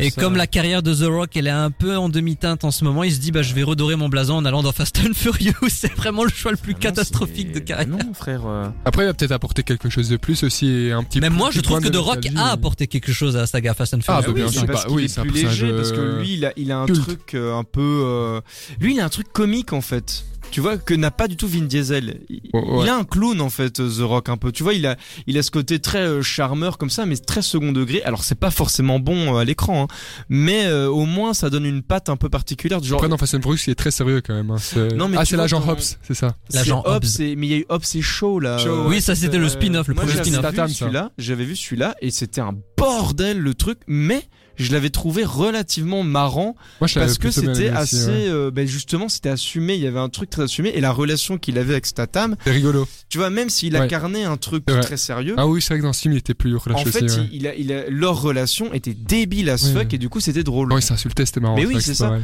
Et 0.01 0.11
ça. 0.11 0.21
comme 0.21 0.37
la 0.37 0.47
carrière 0.47 0.83
de 0.83 0.93
The 0.95 1.07
Rock, 1.09 1.37
elle 1.37 1.47
est 1.47 1.51
un 1.51 1.71
peu 1.71 1.97
en 1.97 2.09
demi-teinte 2.09 2.65
en 2.65 2.71
ce 2.71 2.85
moment, 2.85 3.05
il 3.05 3.13
se 3.13 3.19
dit 3.21 3.31
bah 3.31 3.43
je 3.43 3.55
vais 3.55 3.63
redorer 3.63 3.97
mon 3.97 4.09
blason 4.09 4.35
en 4.35 4.45
allant 4.45 4.63
dans 4.63 4.73
Fast 4.73 4.99
and 5.09 5.15
Furious. 5.15 5.55
C'est 5.69 5.93
vraiment 5.95 6.25
le 6.25 6.31
choix 6.31 6.51
le 6.51 6.57
plus 6.57 6.73
Ah 6.73 6.77
non, 6.77 6.81
catastrophique 6.81 7.53
de 7.53 7.61
carrière. 7.61 7.89
Non, 7.89 8.13
frère. 8.15 8.43
euh, 8.47 8.67
Après, 8.85 9.05
il 9.05 9.07
va 9.07 9.15
peut-être 9.15 9.33
apporter 9.33 9.63
quelque 9.63 9.89
chose 9.89 10.09
de 10.09 10.17
plus 10.17 10.43
aussi 10.43 10.91
un 10.93 11.03
petit 11.05 11.21
Même 11.21 11.33
peu- 11.33 11.39
moi, 11.39 11.51
je 11.53 11.61
trouve 11.61 11.81
que 11.81 11.89
The 11.89 11.97
Rock 11.97 12.27
a 12.27 12.31
mais- 12.31 12.41
apporté 12.41 12.87
quelque 12.89 13.13
chose 13.13 13.37
à 13.37 13.41
la 13.41 13.47
saga 13.47 13.75
Fast 13.75 13.95
and 13.95 14.01
Ah, 14.09 14.21
Furious. 14.23 14.35
bah, 14.35 14.41
bien 14.43 14.49
sûr. 14.51 14.61
c'est 14.63 14.67
bah, 14.67 14.73
parce 14.75 14.87
oui, 14.91 15.05
est 15.05 15.09
c'est 15.09 15.21
un 15.21 15.25
plus 15.25 15.45
léger, 15.45 15.73
parce 15.73 15.93
que 15.93 15.99
euh, 15.99 16.21
lui, 16.21 16.35
il 16.35 16.45
a, 16.45 16.53
il 16.57 16.73
a 16.73 16.79
un 16.81 16.87
culte. 16.87 17.01
truc 17.03 17.35
euh, 17.35 17.55
un 17.57 17.65
peu. 17.65 17.81
euh, 18.05 18.41
Lui, 18.81 18.95
il 18.95 19.01
a 19.01 19.05
un 19.05 19.09
truc 19.09 19.33
comique 19.33 19.73
en 19.73 19.81
fait. 19.81 20.25
Tu 20.51 20.61
vois 20.61 20.77
que 20.79 20.95
n'a 20.95 21.11
pas 21.11 21.29
du 21.29 21.37
tout 21.37 21.47
Vin 21.47 21.63
Diesel. 21.63 22.21
Il, 22.29 22.41
Ouais, 22.55 22.61
ouais. 22.63 22.85
il 22.85 22.89
a 22.89 22.97
un 22.97 23.05
clown 23.05 23.41
en 23.41 23.51
fait, 23.51 23.75
The 23.75 24.01
Rock 24.01 24.29
un 24.29 24.37
peu. 24.37 24.51
Tu 24.51 24.63
vois, 24.63 24.73
il 24.75 24.87
a, 24.87 24.97
il 25.27 25.37
a 25.39 25.43
ce 25.43 25.51
côté 25.51 25.79
très 25.79 26.01
euh, 26.01 26.23
charmeur 26.23 26.79
comme 26.79 26.91
ça, 26.91 27.05
mais 27.07 27.17
très 27.17 27.43
second 27.43 27.71
degré. 27.73 28.03
Alors 28.03 28.25
c'est 28.25 28.35
pas 28.35 28.51
forcément 28.51 28.99
bon 28.99 29.35
euh, 29.37 29.39
à 29.41 29.45
l'écran, 29.45 29.85
hein, 29.85 29.95
mais 30.29 30.65
euh, 30.67 30.89
au 30.89 31.05
moins 31.05 31.35
ça 31.35 31.51
donne 31.51 31.67
une 31.67 31.83
patte 31.83 32.09
un 32.09 32.17
peu 32.17 32.29
particulière. 32.29 32.81
Du 32.81 32.89
genre, 32.89 32.99
Après, 32.99 33.09
dans 33.09 33.19
Fast 33.19 33.35
and 33.35 33.43
Furious, 33.43 33.59
il 33.67 33.71
est 33.71 33.75
très 33.75 33.91
sérieux 33.91 34.21
quand 34.27 34.35
même. 34.35 34.51
hein, 34.51 34.57
c'est- 34.59 34.95
Non, 34.97 35.09
mais 35.09 35.19
ah, 35.21 35.25
c'est 35.25 35.37
l'agent 35.37 35.63
Hobbs, 35.67 35.99
c'est 36.03 36.15
ça. 36.15 36.35
L'agent 36.53 36.83
Hobbs, 36.85 37.05
Hobbs. 37.05 37.21
et- 37.21 37.37
mais 37.37 37.47
il 37.47 37.51
y 37.51 37.55
a 37.55 37.59
eu 37.59 37.67
Hobbs 37.69 37.85
et 37.95 38.03
Shaw 38.03 38.41
là. 38.41 38.57
Euh, 38.61 38.85
Oui, 38.89 39.01
ça 39.03 39.15
c'était 39.15 39.39
le 39.39 39.47
euh, 39.47 39.51
spin-off, 39.51 39.87
le 39.89 39.95
moi, 39.95 40.05
premier 40.05 40.25
spin-off. 40.25 41.11
j'avais 41.19 41.45
vu 41.45 41.55
celui-là 41.55 41.95
et 42.01 42.11
c'était 42.11 42.41
un 42.41 42.55
bordel 42.77 43.39
le 43.39 43.55
truc, 43.55 43.79
mais 43.87 44.23
je 44.59 44.73
l'avais 44.73 44.91
trouvé 44.91 45.25
relativement 45.25 46.03
marrant 46.03 46.57
Moi, 46.81 46.89
parce 46.95 47.19
que 47.19 47.31
c'était 47.31 47.69
assez, 47.69 48.07
ouais. 48.07 48.29
euh, 48.29 48.51
ben 48.51 48.67
justement, 48.67 49.09
c'était 49.09 49.29
assumé. 49.29 49.75
Il 49.75 49.81
y 49.81 49.87
avait 49.87 49.99
un 50.01 50.09
truc 50.09 50.31
très 50.31 50.43
assumé 50.43 50.71
et 50.75 50.81
la 50.81 50.93
relation 50.93 51.39
qu'il 51.39 51.59
avait 51.59 51.73
avec 51.73 51.87
Statham. 51.87 52.37
C'est 52.45 52.51
rigolo. 52.51 52.87
Tu 53.09 53.19
vois, 53.19 53.31
même 53.31 53.51
s'il 53.51 53.75
Ouais. 53.75 53.81
incarnait 53.81 54.25
un 54.25 54.37
truc 54.37 54.65
très 54.67 54.97
sérieux. 54.97 55.35
Ah 55.37 55.47
oui, 55.47 55.63
c'est 55.63 55.75
vrai 55.75 55.79
que 55.79 55.85
dans 55.85 55.93
ce 55.93 56.03
film, 56.03 56.15
il 56.15 56.19
était 56.19 56.35
plus 56.35 56.55
En 56.57 56.59
relâché 56.59 56.91
fait, 56.91 57.05
aussi. 57.05 57.19
ouais. 57.21 57.29
il, 57.33 57.37
il 57.43 57.47
a, 57.47 57.55
il 57.55 57.73
a- 57.73 57.89
leur 57.89 58.21
relation 58.21 58.73
était 58.73 58.95
débile 58.95 59.51
as 59.51 59.73
fuck 59.73 59.93
et 59.95 59.99
du 59.99 60.09
coup 60.09 60.21
c'était 60.21 60.43
drôle. 60.43 60.69
Non, 60.69 60.79
il 60.79 60.83
s'insultait, 60.83 61.25
c'était 61.27 61.41
marrant. 61.41 61.57
Mais 61.57 61.67
oui, 61.67 61.77
c'est 61.81 61.95
ça. 61.95 62.19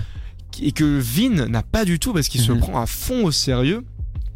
Et 0.63 0.73
que 0.73 0.85
Vin 0.85 1.47
n'a 1.49 1.63
pas 1.63 1.85
du 1.85 1.99
tout 1.99 2.13
parce 2.13 2.29
qu'il 2.29 2.41
se 2.41 2.53
Mhm. 2.53 2.61
prend 2.61 2.81
à 2.81 2.87
fond 2.87 3.25
au 3.25 3.33
sérieux. 3.33 3.83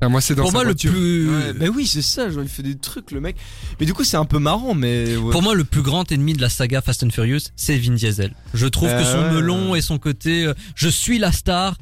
Ah, 0.00 0.08
moi, 0.08 0.20
c'est 0.20 0.34
dans 0.34 0.42
Pour 0.42 0.52
sa 0.52 0.58
moi, 0.58 0.64
le 0.64 0.74
plus, 0.74 1.28
Mais 1.58 1.68
oui, 1.68 1.86
c'est 1.86 2.02
ça. 2.02 2.30
Genre, 2.30 2.42
il 2.42 2.48
fait 2.48 2.62
des 2.62 2.76
trucs, 2.76 3.10
le 3.10 3.20
mec. 3.20 3.36
Mais 3.80 3.86
du 3.86 3.94
coup, 3.94 4.04
c'est 4.04 4.16
un 4.16 4.24
peu 4.24 4.38
marrant, 4.38 4.74
mais. 4.74 5.16
ouais. 5.16 5.30
Pour 5.32 5.42
moi, 5.42 5.54
le 5.54 5.64
plus 5.64 5.82
grand 5.82 6.10
ennemi 6.12 6.34
de 6.34 6.40
la 6.40 6.48
saga 6.48 6.80
Fast 6.80 7.02
and 7.02 7.10
Furious, 7.10 7.40
c'est 7.56 7.76
Vin 7.76 7.94
Diesel. 7.94 8.32
Je 8.54 8.66
trouve 8.66 8.88
que 8.88 8.94
Euh, 8.94 9.12
son 9.12 9.18
ouais. 9.22 9.32
melon 9.40 9.74
et 9.74 9.80
son 9.80 9.98
côté 9.98 10.44
euh, 10.46 10.54
je 10.76 10.88
suis 10.88 11.18
la 11.18 11.32
star. 11.32 11.76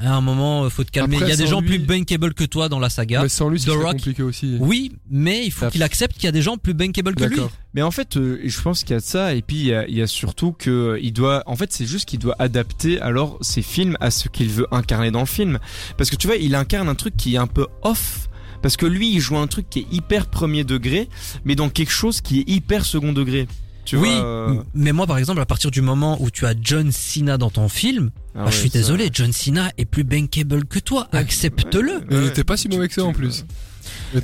À 0.00 0.14
un 0.14 0.20
moment, 0.20 0.62
euh, 0.64 0.68
faut 0.70 0.84
te 0.84 0.90
calmer. 0.92 1.16
Après, 1.16 1.26
il 1.26 1.30
y 1.30 1.32
a 1.32 1.36
des 1.36 1.46
gens 1.48 1.60
lui- 1.60 1.66
plus 1.70 1.78
bankable 1.80 2.32
que 2.32 2.44
toi 2.44 2.68
dans 2.68 2.78
la 2.78 2.88
saga. 2.88 3.22
Mais 3.22 3.28
sans 3.28 3.48
lui, 3.48 3.58
The 3.58 3.64
c'est 3.64 3.76
compliqué 3.80 4.22
aussi. 4.22 4.56
Oui, 4.60 4.92
mais 5.10 5.44
il 5.44 5.50
faut 5.50 5.66
qu'il 5.68 5.82
accepte 5.82 6.14
qu'il 6.14 6.24
y 6.24 6.28
a 6.28 6.32
des 6.32 6.42
gens 6.42 6.56
plus 6.56 6.72
bankable 6.74 7.14
que 7.16 7.24
lui. 7.24 7.40
Mais 7.74 7.82
en 7.82 7.90
fait, 7.90 8.16
euh, 8.16 8.40
je 8.44 8.60
pense 8.60 8.82
qu'il 8.84 8.90
y 8.90 8.94
a 8.96 9.00
de 9.00 9.04
ça, 9.04 9.34
et 9.34 9.42
puis 9.42 9.56
il 9.56 9.66
y 9.66 9.74
a, 9.74 9.86
il 9.88 9.96
y 9.96 10.02
a 10.02 10.06
surtout 10.06 10.52
que 10.52 10.70
euh, 10.70 11.00
il 11.02 11.12
doit. 11.12 11.42
En 11.46 11.56
fait, 11.56 11.72
c'est 11.72 11.84
juste 11.86 12.08
qu'il 12.08 12.20
doit 12.20 12.36
adapter 12.38 13.00
alors 13.00 13.38
ses 13.40 13.62
films 13.62 13.96
à 14.00 14.10
ce 14.12 14.28
qu'il 14.28 14.48
veut 14.48 14.66
incarner 14.70 15.10
dans 15.10 15.20
le 15.20 15.26
film, 15.26 15.58
parce 15.96 16.10
que 16.10 16.16
tu 16.16 16.28
vois, 16.28 16.36
il 16.36 16.54
incarne 16.54 16.88
un 16.88 16.94
truc 16.94 17.16
qui 17.16 17.34
est 17.34 17.38
un 17.38 17.46
peu 17.48 17.66
off. 17.82 18.28
Parce 18.62 18.76
que 18.76 18.86
lui, 18.86 19.12
il 19.14 19.20
joue 19.20 19.36
un 19.36 19.46
truc 19.46 19.70
qui 19.70 19.80
est 19.80 19.86
hyper 19.92 20.26
premier 20.26 20.64
degré, 20.64 21.08
mais 21.44 21.54
dans 21.54 21.68
quelque 21.68 21.92
chose 21.92 22.20
qui 22.20 22.40
est 22.40 22.48
hyper 22.48 22.84
second 22.84 23.12
degré. 23.12 23.46
Tu 23.88 23.96
oui, 23.96 24.10
vois, 24.10 24.24
euh, 24.26 24.54
mais 24.74 24.92
moi 24.92 25.06
par 25.06 25.16
exemple, 25.16 25.40
à 25.40 25.46
partir 25.46 25.70
du 25.70 25.80
moment 25.80 26.18
où 26.20 26.30
tu 26.30 26.44
as 26.44 26.52
John 26.60 26.92
Cena 26.92 27.38
dans 27.38 27.48
ton 27.48 27.70
film, 27.70 28.10
ah 28.34 28.40
bah, 28.40 28.44
ouais, 28.44 28.50
je 28.52 28.56
suis 28.58 28.68
ça- 28.68 28.76
désolé, 28.78 29.08
John 29.10 29.32
Cena 29.32 29.72
est 29.78 29.86
plus 29.86 30.04
bankable 30.04 30.66
que 30.66 30.78
toi. 30.78 31.08
Accepte-le. 31.12 32.00
Ouais, 32.10 32.16
ouais. 32.22 32.26
était 32.26 32.44
pas 32.44 32.58
si 32.58 32.68
mauvais 32.68 32.88
que 32.88 32.92
ça 32.94 33.04
en 33.04 33.14
plus. 33.14 33.46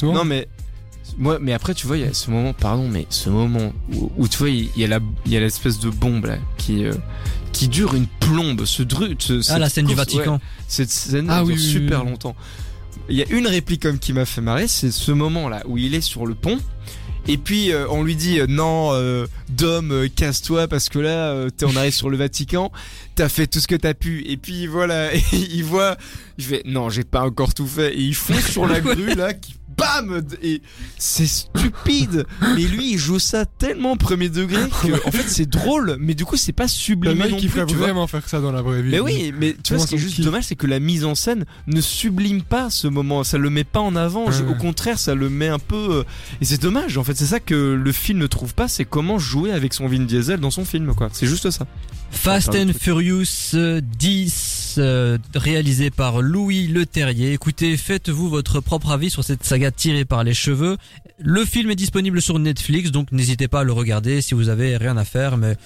Non 0.02 0.24
mais 0.26 0.48
moi 1.16 1.38
mais 1.40 1.52
après 1.54 1.74
tu 1.74 1.86
vois 1.86 1.96
il 1.96 2.04
y 2.04 2.06
a 2.06 2.12
ce 2.12 2.30
moment 2.30 2.52
pardon 2.52 2.88
mais 2.88 3.06
ce 3.08 3.30
moment 3.30 3.72
où, 3.94 4.10
où, 4.16 4.26
tu 4.28 4.36
vois 4.38 4.50
il 4.50 4.68
y 4.76 4.84
a 4.84 4.88
la 4.88 4.98
il 5.26 5.32
y 5.32 5.36
a 5.36 5.40
l'espèce 5.40 5.78
de 5.78 5.88
bombe 5.88 6.26
là 6.26 6.36
qui 6.58 6.84
euh, 6.84 6.92
qui 7.52 7.68
dure 7.68 7.94
une 7.94 8.06
plombe 8.20 8.64
ce 8.64 8.82
dru 8.82 9.14
ce- 9.18 9.40
Ah, 9.50 9.58
la 9.58 9.68
scène 9.70 9.84
du 9.86 9.92
ouais, 9.92 9.96
Vatican. 9.96 10.40
cette 10.68 10.90
scène 10.90 11.28
Ah 11.30 11.42
oui, 11.44 11.54
dure 11.54 11.62
oui, 11.64 11.70
super 11.70 12.02
oui. 12.04 12.10
longtemps. 12.10 12.34
Il 13.08 13.16
y 13.16 13.22
a 13.22 13.26
une 13.30 13.46
réplique 13.46 13.82
comme 13.82 13.98
qui 13.98 14.12
m'a 14.12 14.24
fait 14.26 14.40
marrer, 14.40 14.66
c'est 14.68 14.90
ce 14.90 15.12
moment 15.12 15.48
là 15.48 15.62
où 15.66 15.78
il 15.78 15.94
est 15.94 16.00
sur 16.00 16.26
le 16.26 16.34
pont 16.34 16.58
et 17.26 17.38
puis 17.38 17.72
euh, 17.72 17.86
on 17.88 18.02
lui 18.02 18.16
dit 18.16 18.40
euh, 18.40 18.46
non 18.46 18.90
euh, 18.92 19.26
Dom 19.48 19.90
euh, 19.90 20.08
casse-toi 20.14 20.68
parce 20.68 20.88
que 20.88 20.98
là 20.98 21.30
euh, 21.30 21.50
t'es 21.50 21.64
en 21.64 21.74
arrêt 21.76 21.90
sur 21.90 22.10
le 22.10 22.16
Vatican, 22.16 22.70
t'as 23.14 23.28
fait 23.28 23.46
tout 23.46 23.60
ce 23.60 23.66
que 23.66 23.74
t'as 23.74 23.94
pu. 23.94 24.24
Et 24.26 24.36
puis 24.36 24.66
voilà 24.66 25.14
et 25.14 25.22
il 25.32 25.64
voit 25.64 25.96
il 26.38 26.44
fait 26.44 26.62
non 26.66 26.90
j'ai 26.90 27.04
pas 27.04 27.22
encore 27.22 27.54
tout 27.54 27.66
fait. 27.66 27.94
Et 27.94 28.00
il 28.00 28.14
fonce 28.14 28.50
sur 28.50 28.66
la 28.66 28.80
grue 28.82 29.14
là 29.14 29.32
qui 29.32 29.54
bam 29.76 30.22
et 30.42 30.62
c'est 30.98 31.26
stupide 31.26 32.24
mais 32.56 32.62
lui 32.62 32.92
il 32.92 32.98
joue 32.98 33.18
ça 33.18 33.44
tellement 33.46 33.96
premier 33.96 34.28
degré 34.28 34.68
que 34.68 35.06
en 35.06 35.10
fait 35.10 35.28
c'est 35.28 35.48
drôle 35.48 35.96
mais 35.98 36.14
du 36.14 36.24
coup 36.24 36.36
c'est 36.36 36.52
pas 36.52 36.64
le 36.64 36.68
sublimé 36.68 37.14
mec 37.14 37.30
non 37.32 37.36
qui 37.36 37.48
ferait 37.48 37.64
vois. 37.64 37.76
vraiment 37.86 38.06
faire 38.06 38.28
ça 38.28 38.40
dans 38.40 38.52
la 38.52 38.62
vraie 38.62 38.82
vie. 38.82 38.90
Mais 38.90 39.00
oui, 39.00 39.32
mais 39.38 39.56
tu 39.62 39.74
vois, 39.74 39.82
ce 39.82 39.88
qui 39.88 39.94
est 39.96 39.98
juste 39.98 40.20
dommage, 40.20 40.44
c'est 40.44 40.56
que 40.56 40.66
la 40.66 40.78
mise 40.80 41.04
en 41.04 41.14
scène 41.14 41.44
ne 41.66 41.80
sublime 41.80 42.42
pas 42.42 42.70
ce 42.70 42.86
moment. 42.88 43.24
Ça 43.24 43.38
le 43.38 43.50
met 43.50 43.64
pas 43.64 43.80
en 43.80 43.96
avant. 43.96 44.26
Ouais. 44.26 44.40
Au 44.48 44.54
contraire, 44.54 44.98
ça 44.98 45.14
le 45.14 45.28
met 45.30 45.48
un 45.48 45.58
peu. 45.58 45.76
euh, 46.00 46.04
Et 46.40 46.44
c'est 46.44 46.60
dommage. 46.60 46.98
En 46.98 47.04
fait, 47.04 47.14
c'est 47.16 47.26
ça 47.26 47.40
que 47.40 47.54
le 47.54 47.92
film 47.92 48.18
ne 48.18 48.26
trouve 48.26 48.54
pas. 48.54 48.68
C'est 48.68 48.84
comment 48.84 49.18
jouer 49.18 49.52
avec 49.52 49.74
son 49.74 49.86
Vin 49.88 50.00
Diesel 50.04 50.40
dans 50.40 50.50
son 50.50 50.64
film, 50.64 50.94
quoi. 50.94 51.08
C'est 51.12 51.26
juste 51.26 51.50
ça. 51.50 51.66
Fast 52.14 52.54
and. 52.54 52.72
Furious 52.78 53.54
euh, 53.54 53.80
10, 53.98 54.76
euh, 54.78 55.18
réalisé 55.34 55.90
par 55.90 56.22
Louis 56.22 56.66
Leterrier. 56.66 57.32
Écoutez, 57.32 57.76
faites-vous 57.76 58.28
votre 58.28 58.60
propre 58.60 58.92
avis 58.92 59.10
sur 59.10 59.22
cette 59.24 59.44
saga 59.44 59.70
tirée 59.70 60.04
par 60.04 60.24
les 60.24 60.34
cheveux. 60.34 60.76
Le 61.18 61.44
film 61.44 61.70
est 61.70 61.76
disponible 61.76 62.22
sur 62.22 62.38
Netflix, 62.38 62.90
donc 62.90 63.12
n'hésitez 63.12 63.48
pas 63.48 63.60
à 63.60 63.64
le 63.64 63.72
regarder 63.72 64.20
si 64.20 64.34
vous 64.34 64.48
avez 64.48 64.76
rien 64.76 64.96
à 64.96 65.04
faire, 65.04 65.36
mais 65.36 65.56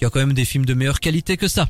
il 0.00 0.04
y 0.04 0.06
a 0.06 0.10
quand 0.10 0.20
même 0.20 0.32
des 0.32 0.44
films 0.44 0.64
de 0.64 0.74
meilleure 0.74 1.00
qualité 1.00 1.36
que 1.36 1.48
ça. 1.48 1.68